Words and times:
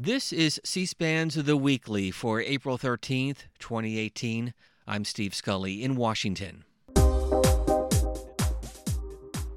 This 0.00 0.32
is 0.32 0.60
C 0.62 0.86
SPAN's 0.86 1.34
The 1.34 1.56
Weekly 1.56 2.12
for 2.12 2.40
April 2.40 2.78
13th, 2.78 3.48
2018. 3.58 4.54
I'm 4.86 5.04
Steve 5.04 5.34
Scully 5.34 5.82
in 5.82 5.96
Washington. 5.96 6.62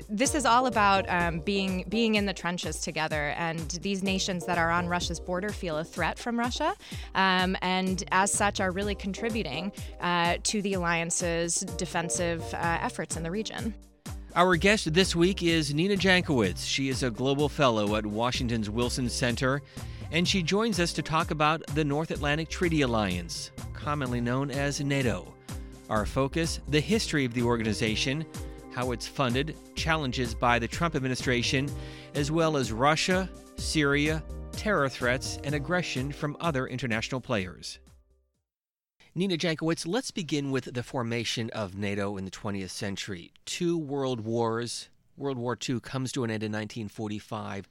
this 0.09 0.33
is 0.33 0.45
all 0.45 0.65
about 0.65 1.07
um, 1.09 1.41
being 1.41 1.85
being 1.89 2.15
in 2.15 2.25
the 2.25 2.33
trenches 2.33 2.79
together, 2.79 3.35
and 3.37 3.69
these 3.83 4.01
nations 4.01 4.45
that 4.47 4.57
are 4.57 4.71
on 4.71 4.87
Russia's 4.87 5.19
border 5.19 5.49
feel 5.49 5.77
a 5.77 5.83
threat 5.83 6.17
from 6.17 6.39
Russia, 6.39 6.73
um, 7.13 7.55
and 7.61 8.03
as 8.11 8.31
such 8.31 8.59
are 8.59 8.71
really 8.71 8.95
contributing 8.95 9.71
uh, 9.99 10.37
to 10.41 10.63
the 10.63 10.73
alliance's 10.73 11.57
defensive 11.77 12.41
uh, 12.55 12.79
efforts 12.81 13.15
in 13.15 13.21
the 13.21 13.31
region. 13.31 13.75
Our 14.35 14.55
guest 14.55 14.93
this 14.93 15.15
week 15.15 15.43
is 15.43 15.73
Nina 15.73 15.95
Jankowicz. 15.97 16.65
She 16.65 16.89
is 16.89 17.03
a 17.03 17.11
global 17.11 17.47
fellow 17.47 17.95
at 17.95 18.05
Washington's 18.05 18.69
Wilson 18.69 19.09
Center, 19.09 19.61
and 20.11 20.27
she 20.27 20.43
joins 20.43 20.79
us 20.79 20.93
to 20.93 21.01
talk 21.01 21.31
about 21.31 21.65
the 21.75 21.83
North 21.85 22.11
Atlantic 22.11 22.49
Treaty 22.49 22.81
Alliance, 22.81 23.51
commonly 23.73 24.21
known 24.21 24.51
as 24.51 24.81
NATO. 24.81 25.33
Our 25.89 26.05
focus 26.05 26.59
the 26.69 26.79
history 26.79 27.25
of 27.25 27.33
the 27.33 27.43
organization 27.43 28.25
how 28.71 28.91
it's 28.91 29.07
funded, 29.07 29.55
challenges 29.75 30.33
by 30.33 30.57
the 30.57 30.67
Trump 30.67 30.95
administration, 30.95 31.69
as 32.15 32.31
well 32.31 32.57
as 32.57 32.71
Russia, 32.71 33.29
Syria, 33.57 34.23
terror 34.53 34.89
threats, 34.89 35.39
and 35.43 35.53
aggression 35.53 36.11
from 36.11 36.37
other 36.39 36.67
international 36.67 37.21
players. 37.21 37.79
Nina 39.13 39.37
Jankowicz, 39.37 39.85
let's 39.85 40.11
begin 40.11 40.51
with 40.51 40.73
the 40.73 40.83
formation 40.83 41.49
of 41.49 41.75
NATO 41.75 42.15
in 42.15 42.23
the 42.23 42.31
20th 42.31 42.69
century. 42.69 43.33
Two 43.45 43.77
world 43.77 44.21
wars. 44.21 44.87
World 45.17 45.37
War 45.37 45.57
II 45.69 45.81
comes 45.81 46.11
to 46.13 46.23
an 46.23 46.31
end 46.31 46.41
in 46.41 46.51
1945. 46.51 47.67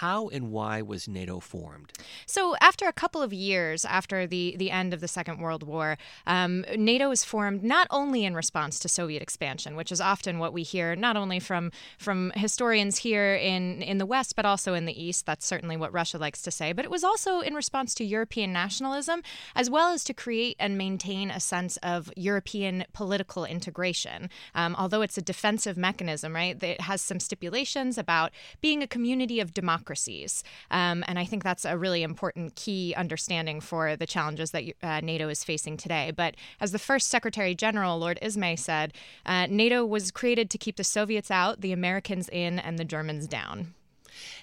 How 0.00 0.28
and 0.28 0.50
why 0.50 0.80
was 0.80 1.06
NATO 1.06 1.38
formed? 1.38 1.92
So, 2.24 2.56
after 2.62 2.88
a 2.88 2.94
couple 2.94 3.20
of 3.20 3.30
years 3.30 3.84
after 3.84 4.26
the, 4.26 4.56
the 4.56 4.70
end 4.70 4.94
of 4.94 5.00
the 5.00 5.06
Second 5.06 5.38
World 5.38 5.62
War, 5.62 5.98
um, 6.26 6.64
NATO 6.78 7.10
was 7.10 7.24
formed 7.24 7.62
not 7.62 7.88
only 7.90 8.24
in 8.24 8.34
response 8.34 8.78
to 8.80 8.88
Soviet 8.88 9.20
expansion, 9.20 9.76
which 9.76 9.92
is 9.92 10.00
often 10.00 10.38
what 10.38 10.54
we 10.54 10.62
hear 10.62 10.96
not 10.96 11.18
only 11.18 11.38
from 11.38 11.70
from 11.98 12.32
historians 12.34 12.98
here 12.98 13.34
in, 13.34 13.82
in 13.82 13.98
the 13.98 14.06
West, 14.06 14.34
but 14.34 14.46
also 14.46 14.72
in 14.72 14.86
the 14.86 15.04
East. 15.04 15.26
That's 15.26 15.44
certainly 15.44 15.76
what 15.76 15.92
Russia 15.92 16.16
likes 16.16 16.40
to 16.42 16.50
say. 16.50 16.72
But 16.72 16.86
it 16.86 16.90
was 16.90 17.04
also 17.04 17.40
in 17.40 17.52
response 17.54 17.94
to 17.96 18.04
European 18.04 18.50
nationalism, 18.50 19.22
as 19.54 19.68
well 19.68 19.92
as 19.92 20.04
to 20.04 20.14
create 20.14 20.56
and 20.58 20.78
maintain 20.78 21.30
a 21.30 21.38
sense 21.38 21.76
of 21.82 22.10
European 22.16 22.84
political 22.94 23.44
integration. 23.44 24.30
Um, 24.54 24.74
although 24.78 25.02
it's 25.02 25.18
a 25.18 25.22
defensive 25.22 25.76
mechanism, 25.76 26.34
right? 26.34 26.60
It 26.62 26.80
has 26.80 27.02
some 27.02 27.20
stipulations 27.20 27.98
about 27.98 28.32
being 28.62 28.82
a 28.82 28.86
community 28.86 29.38
of 29.38 29.52
democracy 29.52 29.81
democracies. 29.82 30.44
Um, 30.70 31.04
and 31.08 31.18
I 31.18 31.24
think 31.24 31.42
that's 31.42 31.64
a 31.64 31.76
really 31.76 32.02
important 32.02 32.54
key 32.54 32.94
understanding 32.96 33.60
for 33.60 33.96
the 33.96 34.06
challenges 34.06 34.52
that 34.52 34.64
uh, 34.82 35.00
NATO 35.00 35.28
is 35.28 35.44
facing 35.44 35.76
today. 35.76 36.12
But 36.14 36.36
as 36.60 36.72
the 36.72 36.78
first 36.78 37.08
Secretary 37.08 37.54
General, 37.54 37.98
Lord 37.98 38.18
Ismay, 38.22 38.56
said, 38.56 38.92
uh, 39.26 39.46
NATO 39.50 39.84
was 39.84 40.10
created 40.10 40.50
to 40.50 40.58
keep 40.58 40.76
the 40.76 40.84
Soviets 40.84 41.30
out, 41.30 41.60
the 41.60 41.72
Americans 41.72 42.28
in, 42.28 42.58
and 42.58 42.78
the 42.78 42.84
Germans 42.84 43.26
down. 43.26 43.74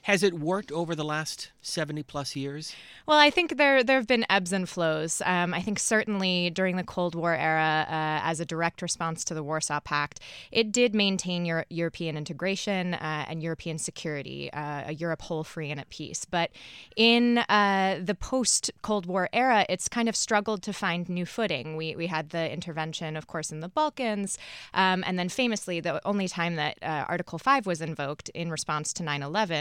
Has 0.03 0.23
it 0.23 0.33
worked 0.33 0.71
over 0.71 0.95
the 0.95 1.03
last 1.03 1.51
70 1.61 2.03
plus 2.03 2.35
years? 2.35 2.75
Well, 3.05 3.17
I 3.17 3.29
think 3.29 3.57
there 3.57 3.83
there 3.83 3.97
have 3.97 4.07
been 4.07 4.25
ebbs 4.29 4.53
and 4.53 4.67
flows. 4.69 5.21
Um, 5.25 5.53
I 5.53 5.61
think 5.61 5.79
certainly 5.79 6.49
during 6.51 6.75
the 6.75 6.83
Cold 6.83 7.15
War 7.15 7.35
era, 7.35 7.85
uh, 7.87 8.27
as 8.27 8.39
a 8.39 8.45
direct 8.45 8.81
response 8.81 9.23
to 9.25 9.33
the 9.33 9.43
Warsaw 9.43 9.79
Pact, 9.79 10.19
it 10.51 10.71
did 10.71 10.93
maintain 10.93 11.45
Euro- 11.45 11.65
European 11.69 12.17
integration 12.17 12.93
uh, 12.93 13.25
and 13.27 13.41
European 13.41 13.77
security, 13.77 14.51
uh, 14.53 14.83
a 14.87 14.93
Europe 14.93 15.23
whole, 15.23 15.43
free, 15.43 15.71
and 15.71 15.79
at 15.79 15.89
peace. 15.89 16.25
But 16.25 16.51
in 16.95 17.39
uh, 17.39 17.99
the 18.03 18.15
post 18.15 18.71
Cold 18.81 19.05
War 19.05 19.27
era, 19.33 19.65
it's 19.69 19.87
kind 19.87 20.07
of 20.07 20.15
struggled 20.15 20.61
to 20.63 20.73
find 20.73 21.09
new 21.09 21.25
footing. 21.25 21.75
We 21.75 21.95
we 21.95 22.07
had 22.07 22.29
the 22.29 22.51
intervention, 22.51 23.17
of 23.17 23.27
course, 23.27 23.51
in 23.51 23.59
the 23.59 23.69
Balkans, 23.69 24.37
um, 24.73 25.03
and 25.05 25.17
then 25.17 25.29
famously, 25.29 25.79
the 25.79 26.05
only 26.07 26.27
time 26.27 26.55
that 26.55 26.77
uh, 26.81 27.05
Article 27.07 27.39
Five 27.39 27.65
was 27.65 27.81
invoked 27.81 28.29
in 28.29 28.51
response 28.51 28.93
to 28.93 29.03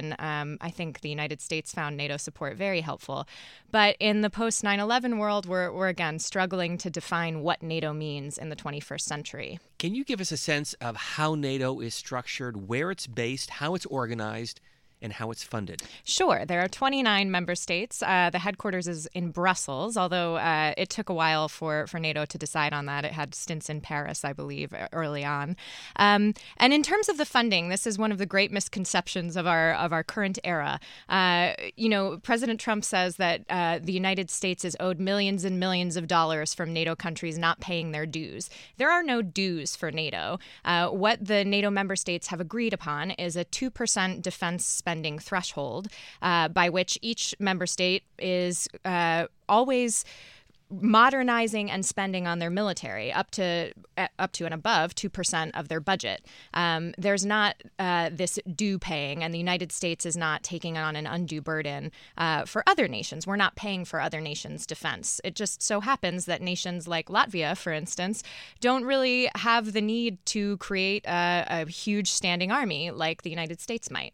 9/11 0.02 0.22
um, 0.22 0.58
I 0.60 0.70
think 0.70 1.00
the 1.00 1.08
United 1.08 1.40
States 1.40 1.72
found 1.72 1.96
NATO 1.96 2.16
support 2.16 2.56
very 2.56 2.80
helpful. 2.80 3.26
But 3.70 3.96
in 4.00 4.22
the 4.22 4.30
post 4.30 4.64
9 4.64 4.80
11 4.80 5.18
world, 5.18 5.46
we're, 5.46 5.70
we're 5.72 5.88
again 5.88 6.18
struggling 6.18 6.78
to 6.78 6.90
define 6.90 7.40
what 7.42 7.62
NATO 7.62 7.92
means 7.92 8.38
in 8.38 8.48
the 8.48 8.56
21st 8.56 9.00
century. 9.00 9.58
Can 9.78 9.94
you 9.94 10.04
give 10.04 10.20
us 10.20 10.32
a 10.32 10.36
sense 10.36 10.74
of 10.74 10.96
how 10.96 11.34
NATO 11.34 11.80
is 11.80 11.94
structured, 11.94 12.68
where 12.68 12.90
it's 12.90 13.06
based, 13.06 13.50
how 13.50 13.74
it's 13.74 13.86
organized? 13.86 14.60
And 15.00 15.12
how 15.12 15.30
it's 15.30 15.42
funded? 15.42 15.82
Sure. 16.04 16.44
There 16.44 16.60
are 16.60 16.68
29 16.68 17.30
member 17.30 17.54
states. 17.54 18.02
Uh, 18.02 18.30
the 18.30 18.38
headquarters 18.38 18.88
is 18.88 19.06
in 19.14 19.30
Brussels, 19.30 19.96
although 19.96 20.36
uh, 20.36 20.74
it 20.76 20.88
took 20.90 21.08
a 21.08 21.14
while 21.14 21.48
for, 21.48 21.86
for 21.86 21.98
NATO 21.98 22.24
to 22.24 22.38
decide 22.38 22.72
on 22.72 22.86
that. 22.86 23.04
It 23.04 23.12
had 23.12 23.34
stints 23.34 23.68
in 23.70 23.80
Paris, 23.80 24.24
I 24.24 24.32
believe, 24.32 24.74
early 24.92 25.24
on. 25.24 25.56
Um, 25.96 26.34
and 26.56 26.72
in 26.72 26.82
terms 26.82 27.08
of 27.08 27.18
the 27.18 27.24
funding, 27.24 27.68
this 27.68 27.86
is 27.86 27.98
one 27.98 28.12
of 28.12 28.18
the 28.18 28.26
great 28.26 28.52
misconceptions 28.52 29.36
of 29.36 29.46
our 29.46 29.74
of 29.74 29.92
our 29.92 30.02
current 30.02 30.38
era. 30.44 30.80
Uh, 31.08 31.52
you 31.76 31.88
know, 31.88 32.18
President 32.18 32.60
Trump 32.60 32.84
says 32.84 33.16
that 33.16 33.42
uh, 33.48 33.78
the 33.82 33.92
United 33.92 34.30
States 34.30 34.64
is 34.64 34.76
owed 34.80 34.98
millions 34.98 35.44
and 35.44 35.60
millions 35.60 35.96
of 35.96 36.06
dollars 36.06 36.54
from 36.54 36.72
NATO 36.72 36.94
countries 36.94 37.38
not 37.38 37.60
paying 37.60 37.92
their 37.92 38.06
dues. 38.06 38.50
There 38.76 38.90
are 38.90 39.02
no 39.02 39.22
dues 39.22 39.76
for 39.76 39.90
NATO. 39.90 40.38
Uh, 40.64 40.88
what 40.88 41.24
the 41.24 41.44
NATO 41.44 41.70
member 41.70 41.96
states 41.96 42.28
have 42.28 42.40
agreed 42.40 42.72
upon 42.72 43.12
is 43.12 43.36
a 43.36 43.44
2% 43.44 44.22
defense 44.22 44.64
spending 44.88 45.18
threshold 45.18 45.88
uh, 46.22 46.48
by 46.48 46.70
which 46.70 46.96
each 47.02 47.34
member 47.38 47.66
state 47.66 48.04
is 48.18 48.68
uh, 48.86 49.26
always 49.46 50.02
modernizing 50.70 51.70
and 51.70 51.84
spending 51.84 52.26
on 52.26 52.38
their 52.38 52.50
military 52.50 53.12
up 53.12 53.30
to 53.32 53.72
uh, 53.96 54.08
up 54.18 54.32
to 54.32 54.44
and 54.44 54.54
above 54.54 54.94
two 54.94 55.08
percent 55.08 55.56
of 55.56 55.68
their 55.68 55.80
budget. 55.80 56.24
Um, 56.54 56.94
there's 56.98 57.24
not 57.24 57.56
uh, 57.78 58.10
this 58.12 58.38
due 58.54 58.78
paying, 58.78 59.22
and 59.22 59.32
the 59.32 59.38
United 59.38 59.72
States 59.72 60.04
is 60.04 60.16
not 60.16 60.42
taking 60.42 60.76
on 60.76 60.96
an 60.96 61.06
undue 61.06 61.40
burden 61.40 61.90
uh, 62.16 62.44
for 62.44 62.62
other 62.66 62.88
nations. 62.88 63.26
We're 63.26 63.36
not 63.36 63.56
paying 63.56 63.84
for 63.84 64.00
other 64.00 64.20
nations' 64.20 64.66
defense. 64.66 65.20
It 65.24 65.34
just 65.34 65.62
so 65.62 65.80
happens 65.80 66.26
that 66.26 66.42
nations 66.42 66.86
like 66.86 67.08
Latvia, 67.08 67.56
for 67.56 67.72
instance, 67.72 68.22
don't 68.60 68.84
really 68.84 69.30
have 69.36 69.72
the 69.72 69.80
need 69.80 70.24
to 70.26 70.56
create 70.58 71.06
a, 71.06 71.46
a 71.48 71.66
huge 71.68 72.10
standing 72.10 72.52
army 72.52 72.90
like 72.90 73.22
the 73.22 73.30
United 73.30 73.60
States 73.60 73.90
might. 73.90 74.12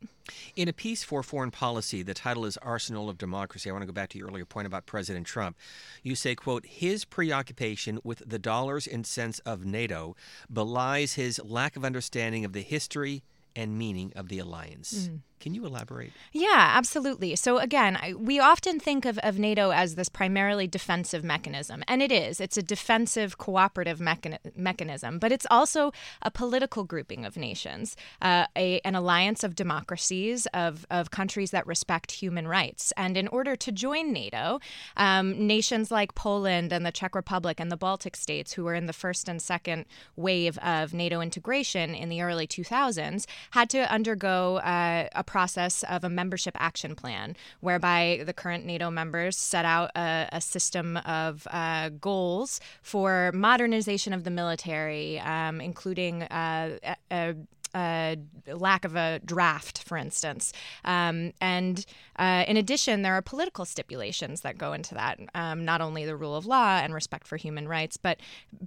In 0.56 0.69
a 0.69 0.72
piece 0.72 1.04
for 1.04 1.22
foreign 1.22 1.50
policy, 1.50 2.03
the 2.03 2.14
title 2.14 2.47
is 2.47 2.56
Arsenal 2.59 3.10
of 3.10 3.19
Democracy. 3.19 3.69
I 3.69 3.72
want 3.72 3.82
to 3.82 3.87
go 3.87 3.93
back 3.93 4.09
to 4.10 4.19
your 4.19 4.28
earlier 4.28 4.47
point 4.47 4.66
about 4.66 4.87
President 4.87 5.26
Trump. 5.26 5.56
You 6.03 6.14
say, 6.14 6.34
quote, 6.44 6.66
his 6.66 7.06
preoccupation 7.06 7.99
with 8.05 8.22
the 8.27 8.38
dollars 8.38 8.87
and 8.87 9.06
cents 9.06 9.38
of 9.41 9.65
NATO 9.65 10.15
belies 10.53 11.15
his 11.15 11.41
lack 11.43 11.75
of 11.75 11.87
understanding 11.87 12.44
of 12.44 12.53
the 12.53 12.60
history 12.60 13.22
and 13.56 13.78
meaning 13.78 14.12
of 14.15 14.28
the 14.28 14.38
alliance. 14.38 15.09
Mm. 15.09 15.21
Can 15.44 15.55
you 15.55 15.66
elaborate? 15.66 16.10
Yeah, 16.32 16.72
absolutely. 16.75 17.37
So, 17.37 17.59
again, 17.59 17.99
I, 18.00 18.15
we 18.15 18.41
often 18.41 18.81
think 18.81 19.05
of, 19.05 19.19
of 19.19 19.38
NATO 19.38 19.72
as 19.72 19.94
this 19.94 20.09
primarily 20.09 20.66
defensive 20.66 21.23
mechanism, 21.23 21.85
and 21.87 22.00
it 22.00 22.11
is. 22.11 22.41
It's 22.41 22.56
a 22.56 22.62
defensive 22.62 23.37
cooperative 23.37 23.99
mechani- 23.99 24.38
mechanism, 24.56 25.19
but 25.19 25.32
it's 25.32 25.46
also 25.50 25.93
a 26.23 26.31
political 26.31 26.82
grouping 26.82 27.26
of 27.26 27.37
nations, 27.37 27.94
uh, 28.23 28.46
a, 28.56 28.81
an 28.87 28.94
alliance 28.94 29.44
of 29.44 29.55
democracies, 29.55 30.46
of, 30.55 30.87
of 30.91 31.11
countries 31.11 31.50
that 31.50 31.67
respect 31.67 32.12
human 32.12 32.49
rights. 32.49 32.91
And 32.96 33.14
in 33.14 33.29
order 33.29 33.55
to 33.55 33.70
join 33.70 34.14
NATO, 34.14 34.61
um, 34.96 35.46
nations 35.46 35.91
like 35.91 36.14
Poland 36.14 36.73
and 36.73 36.87
the 36.87 36.91
Czech 36.91 37.14
Republic 37.14 37.61
and 37.61 37.70
the 37.70 37.76
Baltic 37.76 38.17
states, 38.17 38.55
who 38.55 38.64
were 38.64 38.75
in 38.75 38.87
the 38.87 38.94
first 38.94 39.29
and 39.29 39.43
second 39.43 39.85
wave 40.17 40.56
of 40.61 40.94
NATO 40.94 41.20
integration 41.20 41.94
in 41.94 42.08
the 42.08 42.23
early 42.23 42.46
2000s, 42.46 43.26
had 43.50 43.69
to 43.69 43.93
undergo 43.93 44.56
uh, 44.56 45.11
a 45.14 45.23
process 45.34 45.82
of 45.94 46.04
a 46.04 46.08
membership 46.20 46.54
action 46.70 46.94
plan, 46.94 47.34
whereby 47.58 48.22
the 48.25 48.32
current 48.32 48.64
NATO 48.64 48.88
members 48.88 49.36
set 49.36 49.64
out 49.64 49.90
a, 49.96 50.28
a 50.31 50.40
system 50.40 50.96
of 50.98 51.48
uh, 51.50 51.88
goals 52.00 52.60
for 52.82 53.32
modernization 53.34 54.12
of 54.12 54.22
the 54.22 54.31
military, 54.31 55.19
um, 55.19 55.60
including 55.60 56.22
uh, 56.22 56.78
a, 57.10 57.34
uh, 57.75 58.14
lack 58.46 58.84
of 58.84 58.94
a 58.94 59.20
draft, 59.25 59.82
for 59.82 59.96
instance. 59.98 60.52
Um, 60.84 61.32
and 61.40 61.84
uh, 62.16 62.44
in 62.46 62.56
addition, 62.56 63.02
there 63.02 63.14
are 63.14 63.22
political 63.22 63.64
stipulations 63.64 64.42
that 64.42 64.56
go 64.56 64.72
into 64.72 64.94
that, 64.94 65.19
um, 65.34 65.64
not 65.64 65.81
only 65.81 66.04
the 66.06 66.14
rule 66.14 66.36
of 66.36 66.46
law 66.46 66.78
and 66.78 66.94
respect 66.94 67.26
for 67.26 67.36
human 67.36 67.66
rights, 67.66 67.96
but 67.96 68.20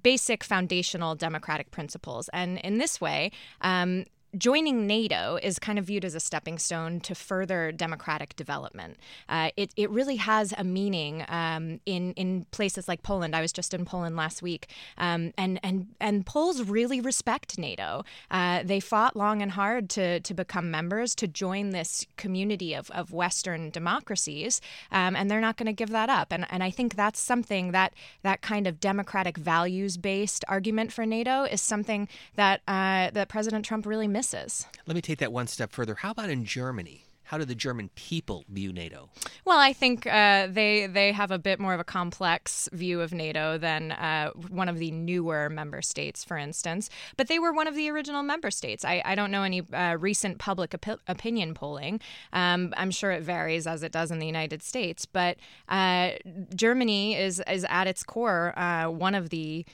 basic 0.03 0.43
foundational 0.43 1.15
democratic 1.15 1.71
principles. 1.71 2.29
And 2.33 2.59
in 2.59 2.77
this 2.77 2.99
way, 2.99 3.31
um, 3.61 4.03
joining 4.35 4.87
NATO 4.87 5.37
is 5.41 5.59
kind 5.59 5.79
of 5.79 5.85
viewed 5.85 6.03
as 6.03 6.15
a 6.15 6.19
stepping 6.19 6.57
stone 6.57 6.99
to 7.01 7.15
further 7.15 7.71
democratic 7.71 8.35
development. 8.35 8.97
Uh, 9.29 9.51
it, 9.55 9.71
it 9.75 9.89
really 9.89 10.17
has 10.17 10.53
a 10.57 10.63
meaning 10.63 11.23
um, 11.29 11.79
in 11.85 12.13
in 12.13 12.45
places 12.51 12.87
like 12.87 13.03
Poland. 13.03 13.35
I 13.35 13.41
was 13.41 13.53
just 13.53 13.73
in 13.73 13.85
Poland 13.85 14.15
last 14.15 14.41
week, 14.41 14.67
um, 14.97 15.33
and 15.37 15.59
and 15.63 15.87
and 15.99 16.25
Poles 16.25 16.63
really 16.63 16.99
respect 16.99 17.57
NATO. 17.57 18.03
Uh, 18.29 18.63
they 18.63 18.79
fought 18.79 19.15
long 19.15 19.41
and 19.41 19.51
hard 19.51 19.89
to 19.91 20.19
to 20.19 20.33
become 20.33 20.69
members, 20.71 21.15
to 21.15 21.27
join 21.27 21.69
this 21.69 22.05
community 22.17 22.73
of, 22.73 22.89
of 22.91 23.13
Western 23.13 23.69
democracies, 23.69 24.61
um, 24.91 25.15
and 25.15 25.29
they're 25.31 25.41
not 25.41 25.57
going 25.57 25.67
to 25.67 25.73
give 25.73 25.89
that 25.89 26.09
up. 26.09 26.31
And 26.31 26.45
and 26.49 26.63
I 26.63 26.71
think 26.71 26.95
that's 26.95 27.19
something 27.19 27.71
that 27.71 27.93
that 28.23 28.41
kind 28.41 28.67
of 28.67 28.79
democratic 28.79 29.37
values 29.37 29.97
based 29.97 30.43
argument 30.47 30.91
for 30.91 31.05
NATO 31.05 31.43
is 31.43 31.61
something 31.61 32.07
that 32.35 32.61
uh, 32.67 33.11
that 33.11 33.29
President 33.29 33.65
Trump 33.65 33.85
really 33.85 34.07
misses. 34.17 34.65
Let 34.87 34.95
me 34.95 35.01
take 35.01 35.19
that 35.19 35.31
one 35.31 35.45
step 35.45 35.71
further. 35.71 35.93
How 35.93 36.09
about 36.09 36.31
in 36.31 36.43
Germany? 36.43 37.03
How 37.25 37.37
do 37.37 37.45
the 37.45 37.55
German 37.55 37.89
people 37.93 38.45
view 38.49 38.71
NATO? 38.71 39.09
Well, 39.45 39.59
I 39.59 39.73
think 39.73 40.07
uh, 40.07 40.47
they 40.49 40.87
they 40.87 41.11
have 41.11 41.29
a 41.29 41.37
bit 41.37 41.59
more 41.59 41.73
of 41.73 41.79
a 41.79 41.83
complex 41.83 42.69
view 42.71 43.01
of 43.01 43.11
NATO 43.11 43.57
than 43.57 43.91
uh, 43.91 44.31
one 44.49 44.69
of 44.69 44.79
the 44.79 44.91
newer 44.91 45.49
member 45.49 45.81
states, 45.81 46.23
for 46.23 46.37
instance. 46.37 46.89
But 47.17 47.27
they 47.27 47.37
were 47.37 47.51
one 47.51 47.67
of 47.67 47.75
the 47.75 47.89
original 47.91 48.23
member 48.23 48.49
states. 48.49 48.85
I, 48.85 49.03
I 49.03 49.13
don't 49.13 49.29
know 49.29 49.43
any 49.43 49.61
uh, 49.73 49.97
recent 49.99 50.37
public 50.39 50.73
op- 50.73 51.01
opinion 51.07 51.53
polling. 51.53 51.99
Um, 52.31 52.73
I'm 52.77 52.91
sure 52.91 53.11
it 53.11 53.23
varies 53.23 53.67
as 53.67 53.83
it 53.83 53.91
does 53.91 54.09
in 54.09 54.19
the 54.19 54.25
United 54.25 54.63
States. 54.63 55.05
But 55.05 55.35
uh, 55.67 56.11
Germany 56.55 57.17
is 57.17 57.43
is 57.45 57.65
at 57.69 57.87
its 57.87 58.03
core 58.03 58.57
uh, 58.57 58.89
one 58.89 59.15
of 59.15 59.29
the 59.29 59.65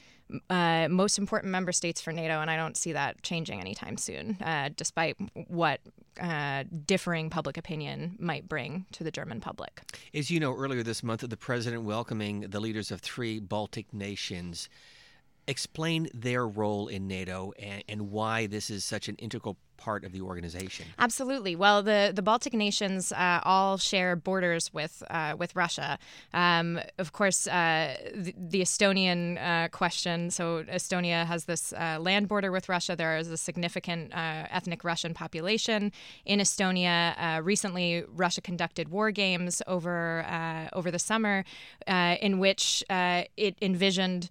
uh, 0.49 0.87
most 0.89 1.17
important 1.17 1.51
member 1.51 1.71
states 1.71 2.01
for 2.01 2.11
NATO, 2.11 2.39
and 2.41 2.49
I 2.49 2.55
don't 2.55 2.77
see 2.77 2.93
that 2.93 3.21
changing 3.23 3.59
anytime 3.59 3.97
soon, 3.97 4.37
uh, 4.41 4.69
despite 4.75 5.15
what 5.47 5.79
uh, 6.19 6.63
differing 6.85 7.29
public 7.29 7.57
opinion 7.57 8.15
might 8.19 8.47
bring 8.47 8.85
to 8.93 9.03
the 9.03 9.11
German 9.11 9.41
public. 9.41 9.81
As 10.13 10.29
you 10.29 10.39
know, 10.39 10.53
earlier 10.55 10.83
this 10.83 11.03
month, 11.03 11.21
the 11.27 11.37
president 11.37 11.83
welcoming 11.83 12.41
the 12.41 12.59
leaders 12.59 12.91
of 12.91 13.01
three 13.01 13.39
Baltic 13.39 13.93
nations. 13.93 14.69
Explain 15.47 16.09
their 16.13 16.47
role 16.47 16.87
in 16.87 17.07
NATO 17.07 17.53
and, 17.59 17.83
and 17.89 18.11
why 18.11 18.47
this 18.47 18.69
is 18.69 18.85
such 18.85 19.09
an 19.09 19.15
integral 19.15 19.57
part 19.83 20.05
of 20.05 20.13
the 20.13 20.21
organization. 20.21 20.85
Absolutely. 20.97 21.57
Well, 21.57 21.83
the, 21.83 22.13
the 22.15 22.21
Baltic 22.21 22.53
nations 22.53 23.11
uh, 23.11 23.41
all 23.43 23.77
share 23.77 24.15
borders 24.15 24.73
with 24.73 25.03
uh, 25.09 25.35
with 25.37 25.55
Russia. 25.55 25.99
Um, 26.33 26.79
of 26.97 27.11
course, 27.11 27.47
uh, 27.47 27.97
the, 28.15 28.33
the, 28.37 28.61
Estonian 28.61 29.37
uh, 29.37 29.67
question. 29.69 30.31
So 30.31 30.63
Estonia 30.63 31.25
has 31.25 31.45
this 31.45 31.73
uh, 31.73 31.97
land 31.99 32.29
border 32.29 32.49
with 32.51 32.69
Russia. 32.69 32.95
There 32.95 33.17
is 33.17 33.27
a 33.27 33.37
significant 33.37 34.13
uh, 34.13 34.47
ethnic 34.49 34.85
Russian 34.85 35.13
population 35.13 35.91
in 36.25 36.39
Estonia. 36.39 37.43
recently, 37.43 38.05
Russia 38.07 38.39
conducted 38.39 38.87
war 38.87 39.11
games 39.11 39.61
over 39.67 40.25
over 40.71 40.89
the 40.91 40.99
summer, 40.99 41.43
in 41.87 42.39
which 42.39 42.83
it 42.89 43.55
envisioned 43.61 44.29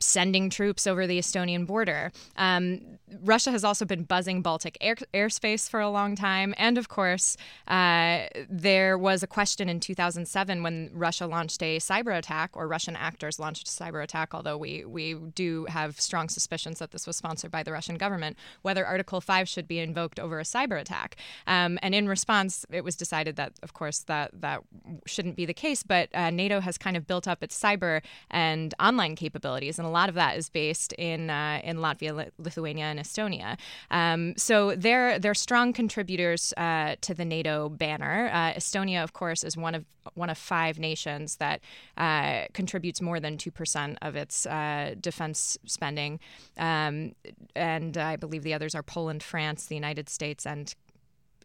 sending 0.00 0.50
troops 0.50 0.86
over 0.86 1.06
the 1.06 1.18
Estonian 1.18 1.66
border. 1.66 2.12
Um, 2.36 2.98
Russia 3.22 3.50
has 3.50 3.64
also 3.64 3.84
been 3.84 4.04
buzzing 4.04 4.42
Baltic 4.42 4.78
air, 4.80 4.96
airspace 5.12 5.68
for 5.68 5.80
a 5.80 5.90
long 5.90 6.16
time. 6.16 6.54
And 6.56 6.78
of 6.78 6.88
course, 6.88 7.36
uh, 7.68 8.26
there 8.48 8.96
was 8.96 9.22
a 9.22 9.26
question 9.26 9.68
in 9.68 9.80
2007 9.80 10.62
when 10.62 10.90
Russia 10.94 11.26
launched 11.26 11.62
a 11.62 11.78
cyber 11.78 12.16
attack, 12.16 12.50
or 12.54 12.66
Russian 12.66 12.96
actors 12.96 13.38
launched 13.38 13.68
a 13.68 13.70
cyber 13.70 14.02
attack, 14.02 14.34
although 14.34 14.56
we, 14.56 14.84
we 14.84 15.14
do 15.14 15.66
have 15.66 16.00
strong 16.00 16.28
suspicions 16.28 16.78
that 16.78 16.90
this 16.90 17.06
was 17.06 17.16
sponsored 17.16 17.50
by 17.50 17.62
the 17.62 17.72
Russian 17.72 17.96
government, 17.96 18.36
whether 18.62 18.86
Article 18.86 19.20
5 19.20 19.48
should 19.48 19.68
be 19.68 19.78
invoked 19.78 20.18
over 20.18 20.38
a 20.40 20.44
cyber 20.44 20.80
attack. 20.80 21.16
Um, 21.46 21.78
and 21.82 21.94
in 21.94 22.08
response, 22.08 22.64
it 22.70 22.84
was 22.84 22.96
decided 22.96 23.36
that, 23.36 23.52
of 23.62 23.74
course, 23.74 24.00
that, 24.00 24.30
that 24.40 24.62
shouldn't 25.06 25.36
be 25.36 25.46
the 25.46 25.54
case. 25.54 25.82
But 25.82 26.08
uh, 26.14 26.30
NATO 26.30 26.60
has 26.60 26.78
kind 26.78 26.96
of 26.96 27.06
built 27.06 27.28
up 27.28 27.42
its 27.42 27.58
cyber 27.58 28.02
and 28.30 28.74
online 28.80 29.16
capabilities, 29.16 29.78
and 29.82 29.88
a 29.88 29.90
lot 29.90 30.08
of 30.08 30.14
that 30.14 30.36
is 30.36 30.48
based 30.48 30.92
in, 30.92 31.28
uh, 31.28 31.60
in 31.64 31.78
Latvia, 31.78 32.30
Lithuania, 32.38 32.84
and 32.84 33.00
Estonia. 33.00 33.58
Um, 33.90 34.34
so 34.36 34.76
they're 34.76 35.18
they're 35.18 35.34
strong 35.34 35.72
contributors 35.72 36.54
uh, 36.56 36.94
to 37.00 37.14
the 37.14 37.24
NATO 37.24 37.68
banner. 37.68 38.30
Uh, 38.32 38.52
Estonia, 38.52 39.02
of 39.02 39.12
course, 39.12 39.42
is 39.42 39.56
one 39.56 39.74
of 39.74 39.84
one 40.14 40.30
of 40.30 40.38
five 40.38 40.78
nations 40.78 41.36
that 41.36 41.60
uh, 41.96 42.44
contributes 42.52 43.00
more 43.00 43.18
than 43.18 43.36
two 43.36 43.50
percent 43.50 43.98
of 44.02 44.14
its 44.14 44.46
uh, 44.46 44.94
defense 45.00 45.58
spending, 45.66 46.20
um, 46.58 47.14
and 47.56 47.96
I 47.96 48.16
believe 48.16 48.44
the 48.44 48.54
others 48.54 48.74
are 48.74 48.82
Poland, 48.82 49.22
France, 49.22 49.66
the 49.66 49.74
United 49.74 50.08
States, 50.08 50.46
and 50.46 50.74